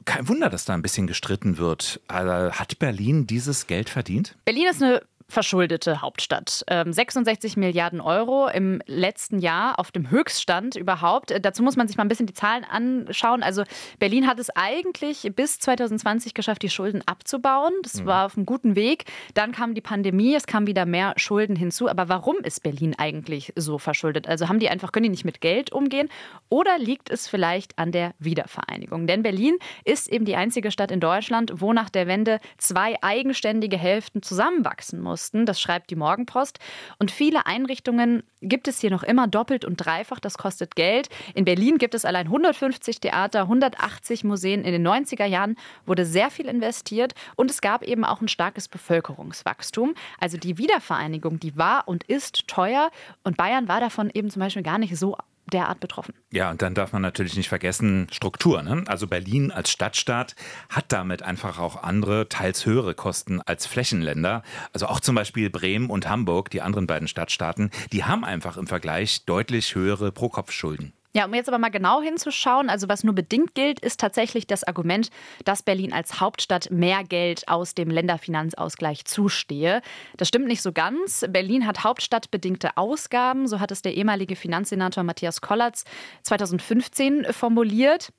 Kein 0.05 0.29
Wunder, 0.29 0.51
dass 0.51 0.67
da 0.67 0.75
ein 0.75 0.83
bisschen 0.83 1.07
gestritten 1.07 1.57
wird. 1.59 2.01
Also 2.07 2.53
hat 2.53 2.79
Berlin 2.79 3.27
dieses 3.27 3.67
Geld 3.67 3.89
verdient? 3.89 4.37
Berlin 4.45 4.67
ist 4.71 4.83
eine 4.83 5.03
verschuldete 5.29 6.03
Hauptstadt. 6.03 6.65
66 6.69 7.57
ähm, 7.57 7.61
Milliarden 7.61 8.01
Euro 8.01 8.49
im 8.49 8.83
letzten 8.87 9.39
Jahr 9.39 9.79
auf 9.79 9.91
dem 9.91 10.11
Höchststand 10.11 10.77
überhaupt. 10.77 11.31
Äh, 11.31 11.41
dazu 11.41 11.63
muss 11.63 11.77
man 11.77 11.89
sich 11.89 11.97
mal 11.97 12.05
ein 12.05 12.09
bisschen 12.09 12.27
die 12.27 12.35
Zahlen 12.35 12.65
anschauen. 12.65 13.43
Also 13.43 13.65
Berlin 13.99 14.27
hat 14.27 14.39
es 14.39 14.51
eigentlich 14.51 15.31
bis 15.35 15.59
2020 15.61 16.35
geschafft, 16.35 16.63
die 16.63 16.69
Schulden 16.69 17.03
abzubauen. 17.07 17.73
Das 17.83 18.03
mhm. 18.03 18.07
war 18.07 18.27
auf 18.27 18.37
einem 18.37 18.47
guten 18.47 18.77
Weg. 18.77 19.05
Dann 19.33 19.53
kam 19.53 19.75
die 19.75 19.81
Pandemie, 19.81 20.35
es 20.35 20.47
kamen 20.47 20.67
wieder 20.67 20.85
mehr 20.87 21.15
Schulden 21.17 21.57
hinzu. 21.57 21.89
Aber 21.89 22.09
warum 22.09 22.37
ist 22.37 22.63
Berlin 22.63 22.95
eigentlich 22.97 23.53
so 23.57 23.79
verschuldet? 23.79 24.29
Also 24.29 24.49
haben 24.49 24.59
die 24.59 24.69
einfach, 24.69 24.93
können 24.93 25.05
die 25.05 25.11
nicht 25.11 25.25
mit 25.25 25.41
Geld 25.41 25.73
umgehen? 25.73 26.09
Oder 26.49 26.79
liegt 26.79 27.11
es 27.11 27.29
vielleicht 27.29 27.79
an 27.79 27.93
der 27.93 28.15
Wiedervereinigung? 28.19 29.07
Denn 29.07 29.23
Berlin 29.23 29.57
ist 29.85 30.09
eben 30.09 30.27
die 30.27 30.37
einzige 30.37 30.71
Stadt 30.71 30.91
in 30.91 31.01
Deutschland, 31.01 31.53
wo 31.57 31.73
nach 31.73 31.89
der 31.89 32.07
Wende 32.07 32.41
zwei 32.59 32.97
eigenständige 33.03 33.79
Hälften 33.79 34.23
zusammenwachsen 34.23 35.01
muss 35.01 35.14
mussten. 35.15 35.47
Das 35.47 35.61
schreibt 35.61 35.91
die 35.91 35.97
Morgenpost. 35.97 36.59
Und 36.99 37.13
viele 37.13 37.47
Einrichtungen 37.47 38.25
gibt 38.43 38.67
es 38.67 38.81
hier 38.81 38.91
noch 38.91 39.05
immer 39.05 39.29
doppelt 39.29 39.65
und 39.65 39.77
dreifach. 39.77 40.19
Das 40.19 40.37
kostet 40.37 40.75
Geld. 40.75 41.09
In 41.35 41.45
Berlin 41.45 41.79
gibt 41.79 41.95
es 41.95 42.05
allein 42.05 42.27
150 42.27 42.99
Theater, 42.99 43.43
180 43.43 44.25
Museen. 44.25 44.65
In 44.65 44.73
den 44.73 44.87
90er 44.87 45.25
Jahren 45.25 45.55
wurde 45.87 46.05
sehr 46.05 46.31
viel 46.31 46.47
investiert 46.47 47.15
und 47.37 47.49
es 47.49 47.61
gab 47.61 47.85
eben 47.85 48.05
auch 48.05 48.21
ein 48.21 48.29
starkes 48.29 48.67
Bevölkerungswachstum. 48.67 49.95
Also 50.19 50.37
die 50.37 50.59
Wiedervereinigung, 50.59 51.39
die 51.39 51.57
war 51.57 51.87
und 51.87 52.03
ist 52.03 52.49
teuer 52.49 52.91
und 53.23 53.37
Bayern 53.37 53.69
war 53.69 53.79
davon 53.79 54.11
eben 54.13 54.31
zum 54.31 54.41
Beispiel 54.41 54.65
gar 54.65 54.79
nicht 54.79 54.97
so 54.99 55.17
derart 55.53 55.81
betroffen. 55.81 56.15
Ja, 56.31 56.51
und 56.51 56.63
dann 56.63 56.75
darf 56.75 56.93
man 56.93 57.03
natürlich 57.03 57.37
nicht 57.37 57.49
vergessen, 57.49 58.07
Struktur. 58.11 58.63
Ne? 58.63 58.85
Also 58.87 59.07
Berlin 59.07 59.51
als 59.51 59.71
Stadtstaat 59.71 60.35
hat 60.69 60.87
damit 60.89 61.23
einfach 61.23 61.59
auch 61.59 61.83
andere, 61.83 62.29
teils 62.29 62.67
höhere 62.67 62.95
Kosten 62.95 63.41
als 63.43 63.67
Flächenländer. 63.67 64.43
Also 64.73 64.87
auch 64.87 65.01
zum 65.01 65.15
Beispiel 65.15 65.51
Bremen 65.51 65.91
und 65.91 66.09
Hamburg, 66.09 66.51
die 66.51 66.63
anderen 66.63 66.87
beiden 66.87 67.09
Stadtstaaten, 67.09 67.71
die 67.93 68.05
haben 68.05 68.25
einfach 68.25 68.57
im 68.57 68.67
Vergleich 68.67 69.25
deutlich 69.25 69.75
höhere 69.75 70.13
Pro-Kopf-Schulden. 70.13 70.93
Ja, 71.17 71.27
um 71.27 71.35
jetzt 71.35 71.49
aber 71.49 71.59
mal 71.59 71.71
genau 71.71 72.03
hinzuschauen, 72.03 72.69
also 72.69 72.89
was 72.89 73.05
nur 73.05 73.15
bedingt 73.15 73.55
gilt, 73.55 73.79
ist 73.79 74.01
tatsächlich 74.01 74.49
das 74.49 74.65
Argument, 74.65 75.11
dass 75.45 75.63
Berlin 75.63 75.93
als 75.93 76.21
Hauptstadt 76.21 76.73
mehr 76.73 77.05
Geld 77.05 77.47
aus 77.47 77.77
dem 77.77 77.89
Länderfinanzausgleich 77.89 79.05
zustehe. 79.05 79.81
Das 80.17 80.27
stimmt 80.27 80.49
nicht 80.49 80.61
so 80.61 80.73
ganz. 80.73 81.25
Berlin 81.29 81.69
hat 81.69 81.85
hauptstadtbedingte 81.85 82.77
Ausgaben, 82.77 83.47
so 83.47 83.61
hat 83.61 83.71
es 83.71 83.81
der 83.81 83.95
ehemalige 83.95 84.35
Finanzsenator 84.35 85.05
Matthias 85.05 85.41
Kollatz 85.41 85.85
2015 86.25 87.27
formuliert. 87.31 88.13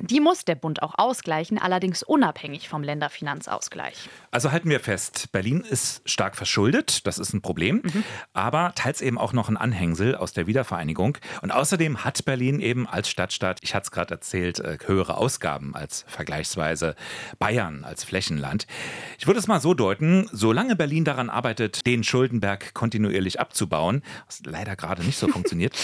Die 0.00 0.20
muss 0.20 0.44
der 0.44 0.54
Bund 0.54 0.82
auch 0.82 0.94
ausgleichen, 0.96 1.58
allerdings 1.58 2.02
unabhängig 2.02 2.68
vom 2.68 2.82
Länderfinanzausgleich. 2.82 4.08
Also 4.30 4.52
halten 4.52 4.70
wir 4.70 4.80
fest, 4.80 5.32
Berlin 5.32 5.60
ist 5.60 6.02
stark 6.08 6.36
verschuldet, 6.36 7.06
das 7.06 7.18
ist 7.18 7.32
ein 7.32 7.42
Problem, 7.42 7.82
mhm. 7.82 8.04
aber 8.32 8.72
teils 8.74 9.00
eben 9.00 9.18
auch 9.18 9.32
noch 9.32 9.48
ein 9.48 9.56
Anhängsel 9.56 10.14
aus 10.14 10.32
der 10.32 10.46
Wiedervereinigung. 10.46 11.18
Und 11.42 11.50
außerdem 11.50 12.04
hat 12.04 12.24
Berlin 12.24 12.60
eben 12.60 12.88
als 12.88 13.08
Stadtstaat, 13.08 13.58
ich 13.62 13.74
hatte 13.74 13.84
es 13.84 13.90
gerade 13.90 14.14
erzählt, 14.14 14.60
äh, 14.60 14.78
höhere 14.84 15.16
Ausgaben 15.16 15.74
als 15.74 16.04
vergleichsweise 16.08 16.94
Bayern 17.38 17.84
als 17.84 18.04
Flächenland. 18.04 18.66
Ich 19.18 19.26
würde 19.26 19.40
es 19.40 19.46
mal 19.46 19.60
so 19.60 19.74
deuten, 19.74 20.28
solange 20.32 20.76
Berlin 20.76 21.04
daran 21.04 21.30
arbeitet, 21.30 21.86
den 21.86 22.04
Schuldenberg 22.04 22.74
kontinuierlich 22.74 23.40
abzubauen, 23.40 24.02
was 24.26 24.42
leider 24.44 24.76
gerade 24.76 25.04
nicht 25.04 25.18
so 25.18 25.28
funktioniert, 25.40 25.76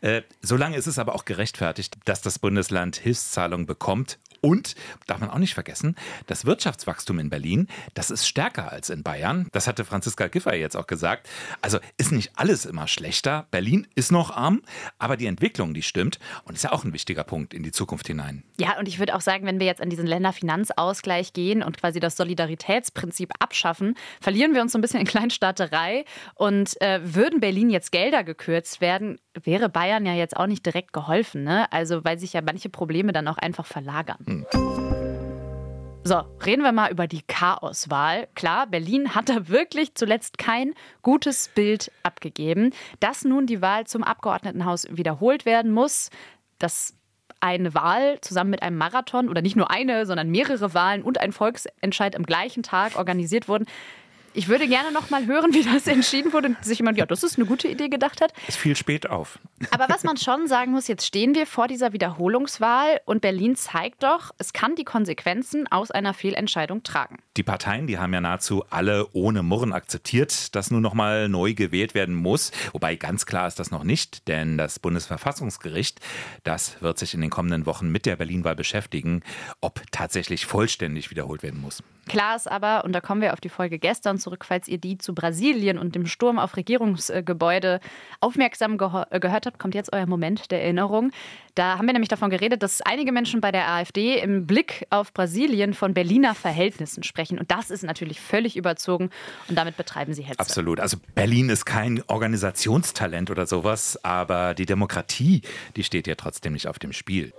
äh, 0.00 0.22
solange 0.40 0.76
ist 0.76 0.86
es 0.86 0.98
aber 0.98 1.14
auch 1.14 1.24
gerechtfertigt, 1.24 1.96
dass 2.04 2.22
das 2.22 2.38
Bundesland 2.38 2.96
Hilfszahlungen 2.96 3.59
Auszahlung 3.60 3.66
bekommt. 3.66 4.18
Und, 4.40 4.74
darf 5.06 5.20
man 5.20 5.30
auch 5.30 5.38
nicht 5.38 5.54
vergessen, 5.54 5.96
das 6.26 6.44
Wirtschaftswachstum 6.44 7.18
in 7.18 7.30
Berlin, 7.30 7.68
das 7.94 8.10
ist 8.10 8.26
stärker 8.26 8.72
als 8.72 8.90
in 8.90 9.02
Bayern. 9.02 9.48
Das 9.52 9.66
hatte 9.66 9.84
Franziska 9.84 10.28
Giffey 10.28 10.56
jetzt 10.56 10.76
auch 10.76 10.86
gesagt. 10.86 11.28
Also 11.60 11.78
ist 11.98 12.12
nicht 12.12 12.32
alles 12.36 12.66
immer 12.66 12.88
schlechter. 12.88 13.46
Berlin 13.50 13.86
ist 13.94 14.12
noch 14.12 14.30
arm, 14.30 14.62
aber 14.98 15.16
die 15.16 15.26
Entwicklung, 15.26 15.74
die 15.74 15.82
stimmt 15.82 16.18
und 16.44 16.54
ist 16.54 16.64
ja 16.64 16.72
auch 16.72 16.84
ein 16.84 16.92
wichtiger 16.92 17.24
Punkt 17.24 17.54
in 17.54 17.62
die 17.62 17.72
Zukunft 17.72 18.06
hinein. 18.06 18.42
Ja, 18.58 18.78
und 18.78 18.88
ich 18.88 18.98
würde 18.98 19.14
auch 19.14 19.20
sagen, 19.20 19.46
wenn 19.46 19.60
wir 19.60 19.66
jetzt 19.66 19.80
an 19.80 19.90
diesen 19.90 20.06
Länderfinanzausgleich 20.06 21.32
gehen 21.32 21.62
und 21.62 21.78
quasi 21.78 22.00
das 22.00 22.16
Solidaritätsprinzip 22.16 23.30
abschaffen, 23.38 23.94
verlieren 24.20 24.54
wir 24.54 24.62
uns 24.62 24.72
so 24.72 24.78
ein 24.78 24.80
bisschen 24.80 25.00
in 25.00 25.06
Kleinstaaterei. 25.06 26.04
Und 26.34 26.80
äh, 26.80 27.00
würden 27.02 27.40
Berlin 27.40 27.70
jetzt 27.70 27.92
Gelder 27.92 28.24
gekürzt 28.24 28.80
werden, 28.80 29.18
wäre 29.44 29.68
Bayern 29.68 30.06
ja 30.06 30.14
jetzt 30.14 30.36
auch 30.36 30.46
nicht 30.46 30.64
direkt 30.64 30.92
geholfen. 30.92 31.44
Ne? 31.44 31.70
Also 31.72 32.04
weil 32.04 32.18
sich 32.18 32.32
ja 32.32 32.42
manche 32.42 32.68
Probleme 32.68 33.12
dann 33.12 33.28
auch 33.28 33.38
einfach 33.38 33.66
verlagern. 33.66 34.18
Hm. 34.30 34.46
So, 36.04 36.22
reden 36.44 36.62
wir 36.62 36.72
mal 36.72 36.90
über 36.90 37.06
die 37.06 37.22
Chaoswahl. 37.22 38.28
Klar, 38.34 38.66
Berlin 38.66 39.14
hat 39.14 39.28
da 39.28 39.48
wirklich 39.48 39.94
zuletzt 39.94 40.38
kein 40.38 40.74
gutes 41.02 41.50
Bild 41.54 41.92
abgegeben. 42.02 42.72
Dass 43.00 43.24
nun 43.24 43.46
die 43.46 43.60
Wahl 43.60 43.86
zum 43.86 44.02
Abgeordnetenhaus 44.02 44.86
wiederholt 44.90 45.44
werden 45.44 45.72
muss, 45.72 46.10
dass 46.58 46.94
eine 47.40 47.74
Wahl 47.74 48.20
zusammen 48.20 48.50
mit 48.50 48.62
einem 48.62 48.76
Marathon 48.76 49.28
oder 49.28 49.42
nicht 49.42 49.56
nur 49.56 49.70
eine, 49.70 50.06
sondern 50.06 50.30
mehrere 50.30 50.74
Wahlen 50.74 51.02
und 51.02 51.18
ein 51.18 51.32
Volksentscheid 51.32 52.16
am 52.16 52.24
gleichen 52.24 52.62
Tag 52.62 52.96
organisiert 52.96 53.48
wurden, 53.48 53.66
ich 54.32 54.48
würde 54.48 54.68
gerne 54.68 54.92
noch 54.92 55.10
mal 55.10 55.26
hören, 55.26 55.52
wie 55.52 55.64
das 55.64 55.86
entschieden 55.86 56.32
wurde 56.32 56.48
und 56.48 56.64
sich 56.64 56.78
jemand, 56.78 56.98
ja, 56.98 57.06
das 57.06 57.22
ist 57.22 57.38
eine 57.38 57.46
gute 57.46 57.68
Idee 57.68 57.88
gedacht 57.88 58.20
hat. 58.20 58.32
Es 58.46 58.56
fiel 58.56 58.76
spät 58.76 59.08
auf. 59.08 59.38
Aber 59.70 59.88
was 59.88 60.04
man 60.04 60.16
schon 60.16 60.46
sagen 60.46 60.72
muss, 60.72 60.88
jetzt 60.88 61.04
stehen 61.04 61.34
wir 61.34 61.46
vor 61.46 61.68
dieser 61.68 61.92
Wiederholungswahl 61.92 63.00
und 63.04 63.20
Berlin 63.20 63.56
zeigt 63.56 64.02
doch, 64.02 64.30
es 64.38 64.52
kann 64.52 64.76
die 64.76 64.84
Konsequenzen 64.84 65.66
aus 65.70 65.90
einer 65.90 66.14
Fehlentscheidung 66.14 66.82
tragen. 66.82 67.18
Die 67.36 67.42
Parteien, 67.42 67.86
die 67.86 67.98
haben 67.98 68.12
ja 68.12 68.20
nahezu 68.20 68.64
alle 68.70 69.08
ohne 69.12 69.42
Murren 69.42 69.72
akzeptiert, 69.72 70.54
dass 70.54 70.70
nun 70.70 70.82
noch 70.82 70.94
mal 70.94 71.28
neu 71.28 71.54
gewählt 71.54 71.94
werden 71.94 72.14
muss. 72.14 72.52
Wobei 72.72 72.96
ganz 72.96 73.26
klar 73.26 73.46
ist 73.46 73.58
das 73.58 73.70
noch 73.70 73.84
nicht, 73.84 74.28
denn 74.28 74.58
das 74.58 74.78
Bundesverfassungsgericht, 74.78 76.00
das 76.44 76.80
wird 76.82 76.98
sich 76.98 77.14
in 77.14 77.20
den 77.20 77.30
kommenden 77.30 77.66
Wochen 77.66 77.90
mit 77.90 78.06
der 78.06 78.16
Berlin-Wahl 78.16 78.56
beschäftigen, 78.56 79.22
ob 79.60 79.82
tatsächlich 79.90 80.46
vollständig 80.46 81.10
wiederholt 81.10 81.42
werden 81.42 81.60
muss. 81.60 81.82
Klar 82.10 82.34
ist 82.34 82.50
aber, 82.50 82.84
und 82.84 82.92
da 82.92 83.00
kommen 83.00 83.22
wir 83.22 83.32
auf 83.32 83.40
die 83.40 83.48
Folge 83.48 83.78
gestern 83.78 84.18
zurück, 84.18 84.44
falls 84.44 84.66
ihr 84.66 84.78
die 84.78 84.98
zu 84.98 85.14
Brasilien 85.14 85.78
und 85.78 85.94
dem 85.94 86.06
Sturm 86.06 86.40
auf 86.40 86.56
Regierungsgebäude 86.56 87.78
aufmerksam 88.18 88.72
äh, 88.72 89.20
gehört 89.20 89.46
habt, 89.46 89.60
kommt 89.60 89.76
jetzt 89.76 89.92
euer 89.92 90.06
Moment 90.06 90.50
der 90.50 90.60
Erinnerung. 90.60 91.12
Da 91.54 91.78
haben 91.78 91.86
wir 91.86 91.92
nämlich 91.92 92.08
davon 92.08 92.30
geredet, 92.30 92.64
dass 92.64 92.82
einige 92.82 93.12
Menschen 93.12 93.40
bei 93.40 93.52
der 93.52 93.68
AfD 93.68 94.18
im 94.18 94.44
Blick 94.44 94.88
auf 94.90 95.14
Brasilien 95.14 95.72
von 95.72 95.94
Berliner 95.94 96.34
Verhältnissen 96.34 97.04
sprechen. 97.04 97.38
Und 97.38 97.52
das 97.52 97.70
ist 97.70 97.84
natürlich 97.84 98.20
völlig 98.20 98.56
überzogen 98.56 99.10
und 99.48 99.54
damit 99.54 99.76
betreiben 99.76 100.12
sie 100.12 100.24
Hetze. 100.24 100.40
Absolut. 100.40 100.80
Also 100.80 100.96
Berlin 101.14 101.48
ist 101.48 101.64
kein 101.64 102.02
Organisationstalent 102.08 103.30
oder 103.30 103.46
sowas, 103.46 104.04
aber 104.04 104.54
die 104.54 104.66
Demokratie, 104.66 105.42
die 105.76 105.84
steht 105.84 106.08
ja 106.08 106.16
trotzdem 106.16 106.54
nicht 106.54 106.66
auf 106.66 106.80
dem 106.80 106.92
Spiel. 106.92 107.32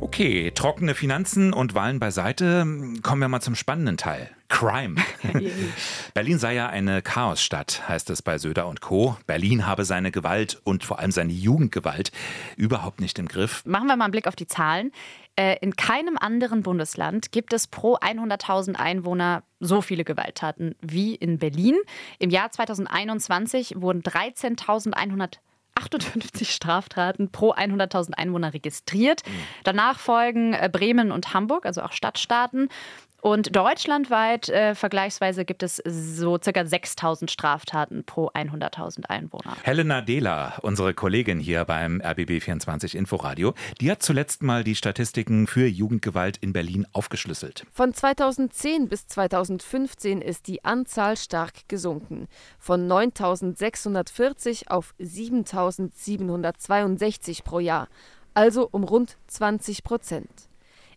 Okay, 0.00 0.52
trockene 0.52 0.94
Finanzen 0.94 1.52
und 1.52 1.74
Wahlen 1.74 1.98
beiseite. 1.98 2.60
Kommen 3.02 3.20
wir 3.20 3.28
mal 3.28 3.40
zum 3.40 3.56
spannenden 3.56 3.96
Teil. 3.96 4.30
Crime. 4.48 4.96
Berlin 6.14 6.38
sei 6.38 6.54
ja 6.54 6.68
eine 6.68 7.02
Chaosstadt, 7.02 7.88
heißt 7.88 8.08
es 8.10 8.22
bei 8.22 8.38
Söder 8.38 8.66
und 8.68 8.80
Co. 8.80 9.16
Berlin 9.26 9.66
habe 9.66 9.84
seine 9.84 10.10
Gewalt 10.10 10.60
und 10.64 10.84
vor 10.84 11.00
allem 11.00 11.10
seine 11.10 11.32
Jugendgewalt 11.32 12.12
überhaupt 12.56 13.00
nicht 13.00 13.18
im 13.18 13.28
Griff. 13.28 13.64
Machen 13.66 13.88
wir 13.88 13.96
mal 13.96 14.04
einen 14.04 14.12
Blick 14.12 14.26
auf 14.26 14.36
die 14.36 14.46
Zahlen. 14.46 14.92
Äh, 15.36 15.56
in 15.60 15.76
keinem 15.76 16.16
anderen 16.16 16.62
Bundesland 16.62 17.30
gibt 17.30 17.52
es 17.52 17.66
pro 17.66 17.96
100.000 17.96 18.76
Einwohner 18.76 19.42
so 19.60 19.82
viele 19.82 20.04
Gewalttaten 20.04 20.74
wie 20.80 21.14
in 21.14 21.38
Berlin. 21.38 21.76
Im 22.18 22.30
Jahr 22.30 22.50
2021 22.50 23.74
wurden 23.80 24.02
13.100 24.02 25.38
58 25.78 26.50
Straftaten 26.52 27.30
pro 27.30 27.52
100.000 27.52 28.14
Einwohner 28.14 28.52
registriert. 28.52 29.22
Mhm. 29.26 29.32
Danach 29.64 29.98
folgen 29.98 30.52
äh, 30.52 30.68
Bremen 30.70 31.12
und 31.12 31.34
Hamburg, 31.34 31.66
also 31.66 31.82
auch 31.82 31.92
Stadtstaaten. 31.92 32.68
Und 33.20 33.56
deutschlandweit 33.56 34.48
äh, 34.48 34.76
vergleichsweise 34.76 35.44
gibt 35.44 35.64
es 35.64 35.82
so 35.84 36.38
circa 36.40 36.64
6000 36.64 37.28
Straftaten 37.30 38.04
pro 38.04 38.28
100.000 38.28 39.06
Einwohner. 39.06 39.56
Helena 39.62 40.02
Dehler, 40.02 40.60
unsere 40.62 40.94
Kollegin 40.94 41.40
hier 41.40 41.64
beim 41.64 42.00
RBB24 42.00 42.96
Inforadio, 42.96 43.54
die 43.80 43.90
hat 43.90 44.04
zuletzt 44.04 44.44
mal 44.44 44.62
die 44.62 44.76
Statistiken 44.76 45.48
für 45.48 45.66
Jugendgewalt 45.66 46.36
in 46.36 46.52
Berlin 46.52 46.86
aufgeschlüsselt. 46.92 47.64
Von 47.72 47.92
2010 47.92 48.88
bis 48.88 49.08
2015 49.08 50.22
ist 50.22 50.46
die 50.46 50.64
Anzahl 50.64 51.16
stark 51.16 51.68
gesunken. 51.68 52.28
Von 52.60 52.86
9640 52.86 54.70
auf 54.70 54.94
7762 54.98 57.42
pro 57.42 57.58
Jahr. 57.58 57.88
Also 58.34 58.68
um 58.70 58.84
rund 58.84 59.16
20 59.26 59.82
Prozent. 59.82 60.48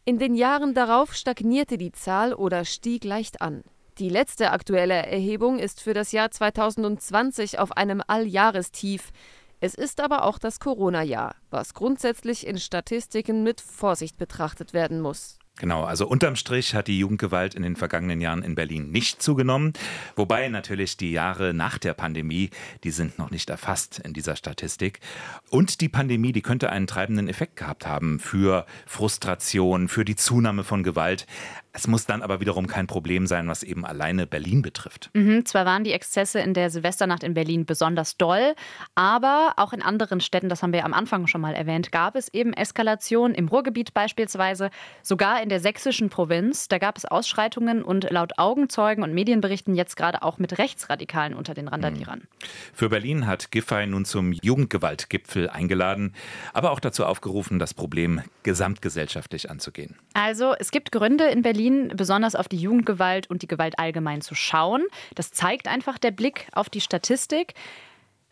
In 0.03 0.17
den 0.17 0.34
Jahren 0.34 0.74
darauf 0.74 1.13
stagnierte 1.13 1.77
die 1.77 1.91
Zahl 1.91 2.34
oder 2.34 2.65
stieg 2.65 3.03
leicht 3.03 3.39
an. 3.39 3.63
Die 4.00 4.10
letzte 4.10 4.50
aktuelle 4.50 4.96
Erhebung 4.96 5.60
ist 5.60 5.79
für 5.79 5.93
das 5.93 6.12
Jahr 6.12 6.31
2020 6.31 7.60
auf 7.60 7.77
einem 7.77 8.01
Alljahrestief. 8.08 9.12
Es 9.60 9.75
ist 9.75 10.01
aber 10.01 10.24
auch 10.24 10.39
das 10.39 10.60
Corona-Jahr, 10.60 11.36
was 11.51 11.75
grundsätzlich 11.75 12.48
in 12.48 12.58
Statistiken 12.58 13.43
mit 13.43 13.62
Vorsicht 13.62 14.17
betrachtet 14.17 14.74
werden 14.74 15.01
muss. 15.01 15.38
Genau, 15.58 15.84
also 15.84 16.08
unterm 16.08 16.36
Strich 16.36 16.74
hat 16.74 16.88
die 16.88 16.98
Jugendgewalt 16.98 17.53
in 17.53 17.62
den 17.62 17.75
vergangenen 17.75 18.20
Jahren 18.20 18.41
in 18.41 18.55
Berlin 18.55 18.89
nicht 18.89 19.22
zugenommen, 19.22 19.74
wobei 20.15 20.48
natürlich 20.48 20.98
die 20.98 21.12
Jahre 21.12 21.53
nach 21.53 21.77
der 21.77 21.93
Pandemie, 21.93 22.50
die 22.84 22.91
sind 22.91 23.20
noch 23.20 23.29
nicht 23.29 23.50
erfasst 23.50 24.00
in 24.00 24.13
dieser 24.13 24.36
Statistik. 24.36 25.01
Und 25.50 25.81
die 25.81 25.89
Pandemie, 25.89 26.31
die 26.31 26.41
könnte 26.41 26.72
einen 26.72 26.88
treibenden 26.88 27.27
Effekt 27.27 27.58
gehabt 27.58 27.86
haben 27.86 28.20
für 28.20 28.65
Frustration, 28.88 29.88
für 29.88 30.05
die 30.05 30.15
Zunahme 30.15 30.63
von 30.63 30.84
Gewalt. 30.84 31.27
Es 31.74 31.88
muss 31.88 32.05
dann 32.05 32.22
aber 32.22 32.39
wiederum 32.41 32.67
kein 32.67 32.88
Problem 32.88 33.27
sein, 33.27 33.48
was 33.48 33.63
eben 33.63 33.86
alleine 33.86 34.27
Berlin 34.27 34.62
betrifft. 34.62 35.10
Mhm, 35.13 35.46
zwar 35.46 35.65
waren 35.65 35.84
die 35.84 35.93
Exzesse 35.93 36.39
in 36.39 36.53
der 36.53 36.70
Silvesternacht 36.70 37.24
in 37.24 37.34
Berlin 37.34 37.65
besonders 37.65 38.17
doll, 38.17 38.55
aber 38.96 39.53
auch 39.55 39.72
in 39.72 39.81
anderen 39.81 40.20
Städten, 40.20 40.50
das 40.50 40.63
haben 40.63 40.74
wir 40.74 40.84
am 40.86 40.93
Anfang 40.93 41.27
schon 41.27 41.39
mal 41.39 41.53
erwähnt, 41.53 41.91
gab 41.91 42.15
es 42.15 42.34
eben 42.34 42.51
Eskalationen. 42.53 43.36
Im 43.36 43.48
Ruhrgebiet 43.48 43.93
beispielsweise, 43.93 44.70
sogar 45.01 45.40
in 45.41 45.50
der 45.50 45.60
sächsischen 45.60 46.10
Provinz. 46.10 46.67
Da 46.67 46.77
gab 46.77 46.98
es 46.98 47.05
Ausschreitungen 47.05 47.83
und 47.83 48.10
laut 48.10 48.38
Augenzeugen 48.38 49.03
und 49.03 49.13
Medienberichten 49.13 49.75
jetzt 49.75 49.95
gerade 49.95 50.21
auch 50.24 50.38
mit 50.38 50.57
Rechtsradikalen 50.57 51.33
unter 51.33 51.53
den 51.53 51.67
Randalierern. 51.67 52.19
Mhm. 52.19 52.45
Für 52.74 52.89
Berlin 52.89 53.27
hat 53.27 53.51
Giffey 53.51 53.88
nun 53.88 54.05
zum 54.05 54.31
Jugendgewaltgipfel 54.31 55.50
eingeladen, 55.50 56.13
aber 56.53 56.71
auch 56.71 56.79
dazu 56.79 57.05
aufgerufen, 57.05 57.60
das 57.60 57.74
Problem 57.74 58.21
gesamtgesellschaftlich 58.43 59.50
anzugehen. 59.50 59.98
Also 60.13 60.53
es 60.57 60.71
gibt 60.71 60.91
Gründe 60.91 61.25
in 61.25 61.41
Berlin 61.41 61.93
besonders 61.95 62.36
auf 62.36 62.48
die 62.48 62.57
Jugendgewalt 62.57 63.29
und 63.29 63.41
die 63.41 63.48
Gewalt 63.48 63.79
allgemein 63.79 64.21
zu 64.21 64.36
schauen. 64.36 64.83
Das 65.15 65.31
zeigt 65.31 65.67
einfach 65.67 65.98
der 65.98 66.12
Blick 66.12 66.48
auf 66.53 66.69
die 66.69 66.81
Statistik. 66.81 67.53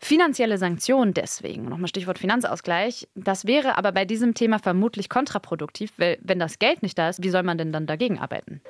Finanzielle 0.02 0.56
Sanktionen 0.56 1.12
deswegen, 1.12 1.66
nochmal 1.66 1.88
Stichwort 1.88 2.18
Finanzausgleich, 2.18 3.06
das 3.14 3.46
wäre 3.46 3.76
aber 3.76 3.92
bei 3.92 4.06
diesem 4.06 4.32
Thema 4.32 4.58
vermutlich 4.58 5.10
kontraproduktiv, 5.10 5.92
weil 5.98 6.18
wenn 6.22 6.38
das 6.38 6.58
Geld 6.58 6.82
nicht 6.82 6.98
da 6.98 7.10
ist, 7.10 7.22
wie 7.22 7.28
soll 7.28 7.42
man 7.42 7.58
denn 7.58 7.70
dann 7.70 7.86
dagegen 7.86 8.18
arbeiten? 8.18 8.62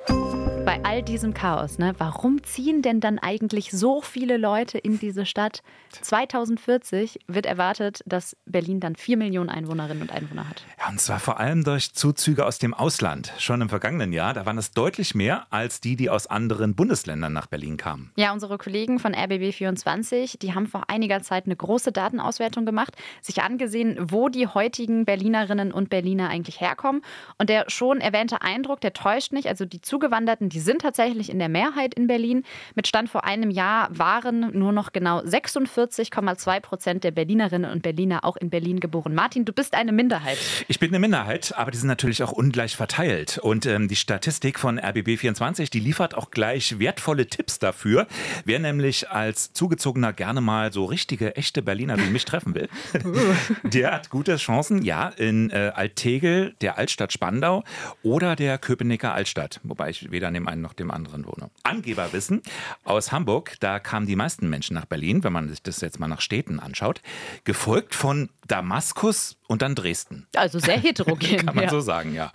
Bei 0.65 0.83
all 0.83 1.01
diesem 1.01 1.33
Chaos, 1.33 1.79
ne, 1.79 1.95
warum 1.97 2.43
ziehen 2.43 2.81
denn 2.81 2.99
dann 2.99 3.17
eigentlich 3.17 3.71
so 3.71 4.01
viele 4.01 4.37
Leute 4.37 4.77
in 4.77 4.99
diese 4.99 5.25
Stadt? 5.25 5.63
2040 6.01 7.19
wird 7.27 7.45
erwartet, 7.45 8.01
dass 8.05 8.37
Berlin 8.45 8.79
dann 8.79 8.95
vier 8.95 9.17
Millionen 9.17 9.49
Einwohnerinnen 9.49 10.03
und 10.03 10.11
Einwohner 10.11 10.47
hat. 10.47 10.63
Ja, 10.79 10.89
und 10.89 10.99
zwar 10.99 11.19
vor 11.19 11.39
allem 11.39 11.63
durch 11.63 11.93
Zuzüge 11.93 12.45
aus 12.45 12.59
dem 12.59 12.73
Ausland. 12.73 13.33
Schon 13.39 13.61
im 13.61 13.69
vergangenen 13.69 14.13
Jahr, 14.13 14.33
da 14.33 14.45
waren 14.45 14.57
es 14.57 14.71
deutlich 14.71 15.15
mehr 15.15 15.47
als 15.49 15.81
die, 15.81 15.95
die 15.95 16.09
aus 16.09 16.27
anderen 16.27 16.75
Bundesländern 16.75 17.33
nach 17.33 17.47
Berlin 17.47 17.77
kamen. 17.77 18.11
Ja, 18.15 18.31
unsere 18.31 18.57
Kollegen 18.57 18.99
von 18.99 19.13
RBB24, 19.13 20.39
die 20.39 20.53
haben 20.53 20.67
vor 20.67 20.89
einiger 20.89 21.21
Zeit 21.21 21.45
eine 21.45 21.55
große 21.55 21.91
Datenauswertung 21.91 22.65
gemacht, 22.65 22.95
sich 23.21 23.41
angesehen, 23.41 23.97
wo 23.99 24.29
die 24.29 24.47
heutigen 24.47 25.05
Berlinerinnen 25.05 25.71
und 25.71 25.89
Berliner 25.89 26.29
eigentlich 26.29 26.61
herkommen. 26.61 27.01
Und 27.37 27.49
der 27.49 27.65
schon 27.69 27.99
erwähnte 27.99 28.41
Eindruck, 28.41 28.81
der 28.81 28.93
täuscht 28.93 29.33
nicht. 29.33 29.47
Also 29.47 29.65
die 29.65 29.81
Zugewanderten, 29.81 30.49
die 30.49 30.59
sind 30.61 30.81
tatsächlich 30.81 31.29
in 31.29 31.39
der 31.39 31.49
Mehrheit 31.49 31.93
in 31.93 32.07
Berlin. 32.07 32.43
Mit 32.75 32.87
Stand 32.87 33.09
vor 33.09 33.23
einem 33.23 33.49
Jahr 33.49 33.89
waren 33.91 34.57
nur 34.57 34.71
noch 34.71 34.91
genau 34.91 35.19
46,2 35.19 36.59
Prozent 36.59 37.03
der 37.03 37.11
Berlinerinnen 37.11 37.69
und 37.69 37.81
Berliner 37.81 38.23
auch 38.23 38.37
in 38.37 38.49
Berlin 38.49 38.79
geboren. 38.79 39.13
Martin, 39.13 39.45
du 39.45 39.53
bist 39.53 39.73
eine 39.73 39.91
Minderheit. 39.91 40.37
Ich 40.67 40.79
bin 40.79 40.89
eine 40.89 40.99
Minderheit, 40.99 41.53
aber 41.57 41.71
die 41.71 41.77
sind 41.77 41.87
natürlich 41.87 42.23
auch 42.23 42.31
ungleich 42.31 42.75
verteilt. 42.75 43.37
Und 43.37 43.65
ähm, 43.65 43.87
die 43.87 43.95
Statistik 43.95 44.59
von 44.59 44.79
RBB24, 44.79 45.69
die 45.71 45.79
liefert 45.79 46.15
auch 46.15 46.31
gleich 46.31 46.79
wertvolle 46.79 47.27
Tipps 47.27 47.59
dafür, 47.59 48.07
wer 48.45 48.59
nämlich 48.59 49.09
als 49.09 49.53
Zugezogener 49.53 50.13
gerne 50.13 50.41
mal 50.41 50.71
so 50.71 50.85
richtige, 50.85 51.35
echte 51.35 51.61
Berliner 51.61 51.97
wie 51.97 52.09
mich 52.09 52.25
treffen 52.25 52.55
will. 52.55 52.69
der 53.63 53.91
hat 53.91 54.09
gute 54.09 54.35
Chancen, 54.37 54.83
ja, 54.83 55.09
in 55.09 55.49
äh, 55.49 55.71
Altegel, 55.73 56.55
der 56.61 56.77
Altstadt 56.77 57.13
Spandau 57.13 57.63
oder 58.03 58.35
der 58.35 58.57
Köpenicker 58.57 59.13
Altstadt, 59.13 59.59
wobei 59.63 59.89
ich 59.89 60.11
weder 60.11 60.31
dem 60.41 60.47
einen 60.47 60.61
noch 60.61 60.73
dem 60.73 60.91
anderen 60.91 61.25
wohne. 61.25 61.49
Angeberwissen 61.63 62.41
aus 62.83 63.11
Hamburg, 63.11 63.55
da 63.59 63.79
kamen 63.79 64.07
die 64.07 64.15
meisten 64.15 64.49
Menschen 64.49 64.73
nach 64.73 64.85
Berlin, 64.85 65.23
wenn 65.23 65.33
man 65.33 65.49
sich 65.49 65.61
das 65.61 65.81
jetzt 65.81 65.99
mal 65.99 66.07
nach 66.07 66.21
Städten 66.21 66.59
anschaut, 66.59 67.01
gefolgt 67.43 67.95
von 67.95 68.29
Damaskus 68.47 69.37
und 69.51 69.61
dann 69.61 69.75
Dresden. 69.75 70.27
Also 70.33 70.59
sehr 70.59 70.77
heterogen. 70.79 71.45
Kann 71.45 71.55
man 71.55 71.65
ja. 71.65 71.69
so 71.69 71.81
sagen, 71.81 72.13
ja. 72.13 72.31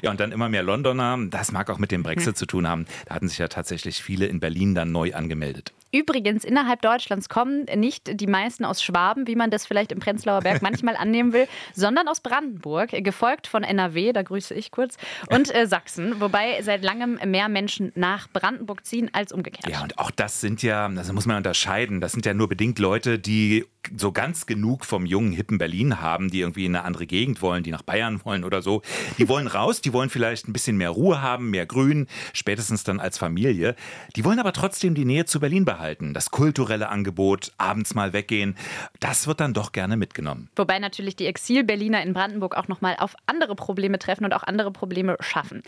Ja, 0.00 0.12
und 0.12 0.20
dann 0.20 0.30
immer 0.30 0.48
mehr 0.48 0.62
Londoner. 0.62 1.18
Das 1.28 1.50
mag 1.50 1.68
auch 1.68 1.78
mit 1.78 1.90
dem 1.90 2.04
Brexit 2.04 2.36
zu 2.36 2.46
tun 2.46 2.68
haben. 2.68 2.86
Da 3.06 3.16
hatten 3.16 3.26
sich 3.26 3.38
ja 3.38 3.48
tatsächlich 3.48 4.00
viele 4.00 4.26
in 4.26 4.38
Berlin 4.38 4.76
dann 4.76 4.92
neu 4.92 5.12
angemeldet. 5.12 5.72
Übrigens, 5.90 6.44
innerhalb 6.44 6.80
Deutschlands 6.80 7.28
kommen 7.28 7.64
nicht 7.74 8.20
die 8.20 8.28
meisten 8.28 8.64
aus 8.64 8.80
Schwaben, 8.80 9.26
wie 9.26 9.34
man 9.34 9.50
das 9.50 9.66
vielleicht 9.66 9.90
im 9.90 9.98
Prenzlauer 9.98 10.40
Berg 10.40 10.62
manchmal 10.62 10.94
annehmen 10.94 11.32
will, 11.32 11.48
sondern 11.74 12.06
aus 12.06 12.20
Brandenburg, 12.20 12.90
gefolgt 12.90 13.48
von 13.48 13.64
NRW, 13.64 14.12
da 14.12 14.22
grüße 14.22 14.54
ich 14.54 14.70
kurz, 14.70 14.96
und 15.30 15.52
äh, 15.52 15.66
Sachsen, 15.66 16.20
wobei 16.20 16.62
seit 16.62 16.84
langem 16.84 17.18
mehr 17.26 17.48
Menschen 17.48 17.90
nach 17.96 18.28
Brandenburg 18.32 18.86
ziehen 18.86 19.10
als 19.12 19.32
umgekehrt. 19.32 19.68
Ja, 19.68 19.82
und 19.82 19.98
auch 19.98 20.12
das 20.12 20.40
sind 20.40 20.62
ja, 20.62 20.88
das 20.88 21.12
muss 21.12 21.26
man 21.26 21.36
unterscheiden, 21.38 22.00
das 22.00 22.12
sind 22.12 22.24
ja 22.24 22.32
nur 22.32 22.48
bedingt 22.48 22.78
Leute, 22.78 23.18
die 23.18 23.66
so 23.96 24.12
ganz 24.12 24.46
genug 24.46 24.84
vom 24.84 25.06
jungen, 25.06 25.32
hippen 25.32 25.58
Berlin 25.58 26.00
haben, 26.00 26.30
die 26.30 26.40
irgendwie 26.40 26.64
in 26.64 26.74
eine 26.74 26.84
andere 26.84 27.06
Gegend 27.06 27.42
wollen, 27.42 27.62
die 27.62 27.70
nach 27.70 27.82
Bayern 27.82 28.24
wollen 28.24 28.44
oder 28.44 28.62
so. 28.62 28.82
Die 29.18 29.28
wollen 29.28 29.46
raus, 29.46 29.80
die 29.80 29.92
wollen 29.92 30.10
vielleicht 30.10 30.48
ein 30.48 30.52
bisschen 30.52 30.76
mehr 30.76 30.90
Ruhe 30.90 31.22
haben, 31.22 31.50
mehr 31.50 31.66
Grün, 31.66 32.06
spätestens 32.32 32.84
dann 32.84 33.00
als 33.00 33.18
Familie. 33.18 33.74
Die 34.16 34.24
wollen 34.24 34.38
aber 34.38 34.52
trotzdem 34.52 34.94
die 34.94 35.04
Nähe 35.04 35.24
zu 35.24 35.40
Berlin 35.40 35.64
behalten. 35.64 36.14
Das 36.14 36.30
kulturelle 36.30 36.88
Angebot, 36.88 37.52
abends 37.58 37.94
mal 37.94 38.12
weggehen, 38.12 38.56
das 39.00 39.26
wird 39.26 39.40
dann 39.40 39.54
doch 39.54 39.72
gerne 39.72 39.96
mitgenommen. 39.96 40.48
Wobei 40.56 40.78
natürlich 40.78 41.16
die 41.16 41.26
Exil-Berliner 41.26 42.02
in 42.02 42.12
Brandenburg 42.12 42.56
auch 42.56 42.68
nochmal 42.68 42.96
auf 42.98 43.14
andere 43.26 43.54
Probleme 43.54 43.98
treffen 43.98 44.24
und 44.24 44.32
auch 44.32 44.42
andere 44.42 44.70
Probleme 44.70 45.16
schaffen. 45.20 45.62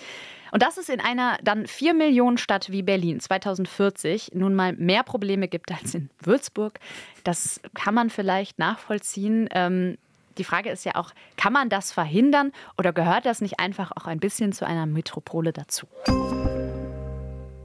Und 0.55 0.63
dass 0.63 0.77
es 0.77 0.89
in 0.89 1.01
einer 1.01 1.37
dann 1.43 1.67
4 1.67 1.95
Millionen 1.95 2.39
Stadt 2.39 2.71
wie 2.71 2.83
Berlin 2.83 3.19
2040 3.19 4.35
nun 4.35 4.55
mal 4.55 4.73
mehr 4.75 5.03
Probleme 5.03 5.49
gibt 5.49 5.73
als 5.73 5.97
in 5.97 6.11
Würzburg, 6.21 6.79
das 7.25 7.61
kann 7.75 7.93
man 7.93 8.09
vielleicht 8.09 8.61
nachvollziehen. 8.61 9.49
Ähm, 9.53 9.99
die 10.39 10.45
Frage 10.45 10.71
ist 10.71 10.85
ja 10.85 10.95
auch, 10.95 11.11
kann 11.37 11.53
man 11.53 11.71
das 11.71 11.91
verhindern 11.91 12.53
oder 12.79 12.93
gehört 12.93 13.27
das 13.27 13.41
nicht 13.41 13.59
einfach 13.59 13.91
auch 13.97 14.07
ein 14.07 14.21
bisschen 14.21 14.53
zu 14.53 14.65
einer 14.65 14.87
Metropole 14.87 15.53
dazu? 15.53 15.89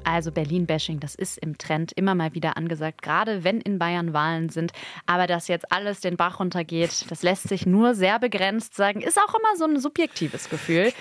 Also 0.04 0.32
Berlin-Bashing, 0.32 1.00
das 1.00 1.14
ist 1.14 1.38
im 1.38 1.60
Trend 1.60 1.92
immer 1.92 2.16
mal 2.16 2.34
wieder 2.34 2.58
angesagt, 2.58 3.04
gerade 3.04 3.44
wenn 3.44 3.62
in 3.62 3.78
Bayern 3.78 4.14
Wahlen 4.14 4.50
sind. 4.50 4.72
Aber 5.06 5.28
dass 5.28 5.48
jetzt 5.48 5.72
alles 5.72 6.00
den 6.00 6.18
Bach 6.18 6.40
runtergeht, 6.40 7.06
das 7.12 7.22
lässt 7.22 7.48
sich 7.50 7.68
nur 7.68 7.94
sehr 7.94 8.18
begrenzt 8.18 8.74
sagen, 8.74 9.02
ist 9.02 9.20
auch 9.20 9.36
immer 9.36 9.56
so 9.58 9.66
ein 9.66 9.80
subjektives 9.80 10.50
Gefühl 10.50 10.92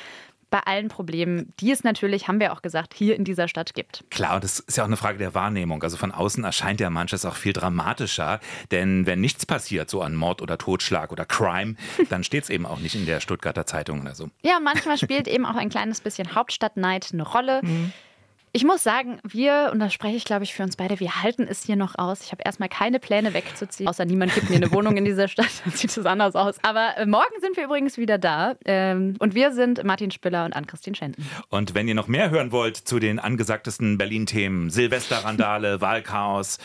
bei 0.50 0.60
allen 0.60 0.88
Problemen, 0.88 1.52
die 1.60 1.70
es 1.70 1.84
natürlich, 1.84 2.28
haben 2.28 2.40
wir 2.40 2.52
auch 2.52 2.62
gesagt, 2.62 2.94
hier 2.94 3.16
in 3.16 3.24
dieser 3.24 3.48
Stadt 3.48 3.74
gibt. 3.74 4.04
Klar, 4.10 4.36
und 4.36 4.44
das 4.44 4.60
ist 4.60 4.76
ja 4.76 4.84
auch 4.84 4.88
eine 4.88 4.96
Frage 4.96 5.18
der 5.18 5.34
Wahrnehmung. 5.34 5.82
Also 5.82 5.96
von 5.96 6.12
außen 6.12 6.42
erscheint 6.44 6.80
ja 6.80 6.90
manches 6.90 7.24
auch 7.24 7.36
viel 7.36 7.52
dramatischer. 7.52 8.40
Denn 8.70 9.06
wenn 9.06 9.20
nichts 9.20 9.46
passiert, 9.46 9.90
so 9.90 10.02
an 10.02 10.14
Mord 10.14 10.42
oder 10.42 10.58
Totschlag 10.58 11.12
oder 11.12 11.24
Crime, 11.24 11.76
dann 12.10 12.24
steht 12.24 12.44
es 12.44 12.50
eben 12.50 12.66
auch 12.66 12.78
nicht 12.78 12.94
in 12.94 13.06
der 13.06 13.20
Stuttgarter 13.20 13.66
Zeitung 13.66 14.00
oder 14.00 14.14
so. 14.14 14.30
Ja, 14.42 14.58
manchmal 14.60 14.98
spielt 14.98 15.28
eben 15.28 15.44
auch 15.44 15.56
ein 15.56 15.68
kleines 15.68 16.00
bisschen 16.00 16.34
Hauptstadtneid 16.34 17.10
eine 17.12 17.22
Rolle. 17.22 17.60
Mhm. 17.62 17.92
Ich 18.52 18.64
muss 18.64 18.82
sagen, 18.82 19.20
wir, 19.24 19.68
und 19.72 19.78
da 19.78 19.90
spreche 19.90 20.16
ich 20.16 20.24
glaube 20.24 20.44
ich 20.44 20.54
für 20.54 20.62
uns 20.62 20.76
beide, 20.76 21.00
wir 21.00 21.22
halten 21.22 21.46
es 21.48 21.64
hier 21.64 21.76
noch 21.76 21.98
aus. 21.98 22.22
Ich 22.22 22.32
habe 22.32 22.42
erstmal 22.44 22.70
keine 22.70 22.98
Pläne 22.98 23.34
wegzuziehen, 23.34 23.88
außer 23.88 24.06
niemand 24.06 24.34
gibt 24.34 24.48
mir 24.48 24.56
eine 24.56 24.72
Wohnung 24.72 24.96
in 24.96 25.04
dieser 25.04 25.28
Stadt, 25.28 25.50
dann 25.64 25.74
sieht 25.74 25.94
es 25.94 26.06
anders 26.06 26.34
aus. 26.34 26.56
Aber 26.62 26.96
äh, 26.96 27.04
morgen 27.04 27.40
sind 27.40 27.56
wir 27.56 27.64
übrigens 27.64 27.98
wieder 27.98 28.16
da 28.16 28.54
ähm, 28.64 29.16
und 29.18 29.34
wir 29.34 29.52
sind 29.52 29.84
Martin 29.84 30.10
Spiller 30.10 30.46
und 30.46 30.54
Ann-Christine 30.54 30.96
Schenten. 30.96 31.28
Und 31.50 31.74
wenn 31.74 31.88
ihr 31.88 31.94
noch 31.94 32.08
mehr 32.08 32.30
hören 32.30 32.50
wollt 32.50 32.76
zu 32.76 32.98
den 32.98 33.18
angesagtesten 33.18 33.98
Berlin-Themen, 33.98 34.70
Silvesterrandale, 34.70 35.80
Wahlchaos, 35.82 36.58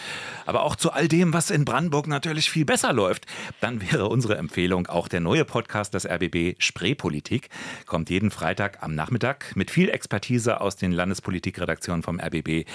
aber 0.46 0.64
auch 0.64 0.78
zu 0.78 0.92
all 0.92 1.10
dem, 1.10 1.34
was 1.34 1.52
in 1.52 1.66
Brandenburg 1.66 2.08
natürlich 2.08 2.50
viel 2.50 2.66
besser 2.66 2.94
läuft, 2.94 3.26
dann 3.60 3.82
wäre 3.82 4.08
unsere 4.08 4.38
Empfehlung 4.38 4.88
auch 4.88 5.10
der 5.10 5.20
neue 5.20 5.44
Podcast 5.44 5.94
des 5.94 6.08
RBB 6.08 6.56
Spreepolitik. 6.60 7.50
Kommt 7.86 8.10
jeden 8.10 8.32
Freitag 8.32 8.82
am 8.82 8.96
Nachmittag 8.96 9.54
mit 9.56 9.70
viel 9.70 9.90
Expertise 9.90 10.62
aus 10.62 10.78
den 10.78 10.94
Landespolitikredaktionen 10.94 11.73
Redaktion 11.74 12.04
vom 12.04 12.20
RBB 12.20 12.48
äh, 12.48 12.66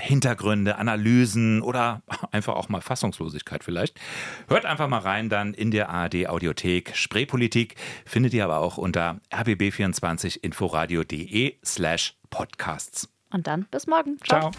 Hintergründe, 0.00 0.76
Analysen 0.76 1.60
oder 1.60 2.00
einfach 2.32 2.56
auch 2.56 2.70
mal 2.70 2.80
Fassungslosigkeit 2.80 3.62
vielleicht. 3.62 4.00
Hört 4.48 4.64
einfach 4.64 4.88
mal 4.88 5.00
rein 5.00 5.28
dann 5.28 5.52
in 5.54 5.70
der 5.70 5.90
ARD 5.90 6.28
Audiothek. 6.28 6.96
Spreepolitik 6.96 7.76
findet 8.06 8.32
ihr 8.34 8.42
aber 8.44 8.58
auch 8.58 8.78
unter 8.78 9.20
rbb24inforadio.de 9.30 11.58
slash 11.64 12.16
podcasts. 12.30 13.08
Und 13.30 13.46
dann 13.46 13.66
bis 13.70 13.86
morgen. 13.86 14.16
Ciao. 14.24 14.50
Ciao. 14.50 14.52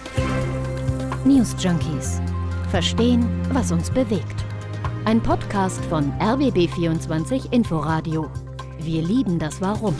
News 1.25 1.55
Junkies. 1.59 2.21
Verstehen, 2.69 3.27
was 3.51 3.71
uns 3.71 3.89
bewegt. 3.89 4.45
Ein 5.05 5.23
Podcast 5.23 5.83
von 5.85 6.11
RBB24 6.19 7.51
Inforadio. 7.51 8.29
Wir 8.79 9.01
lieben 9.01 9.39
das 9.39 9.59
Warum. 9.59 9.95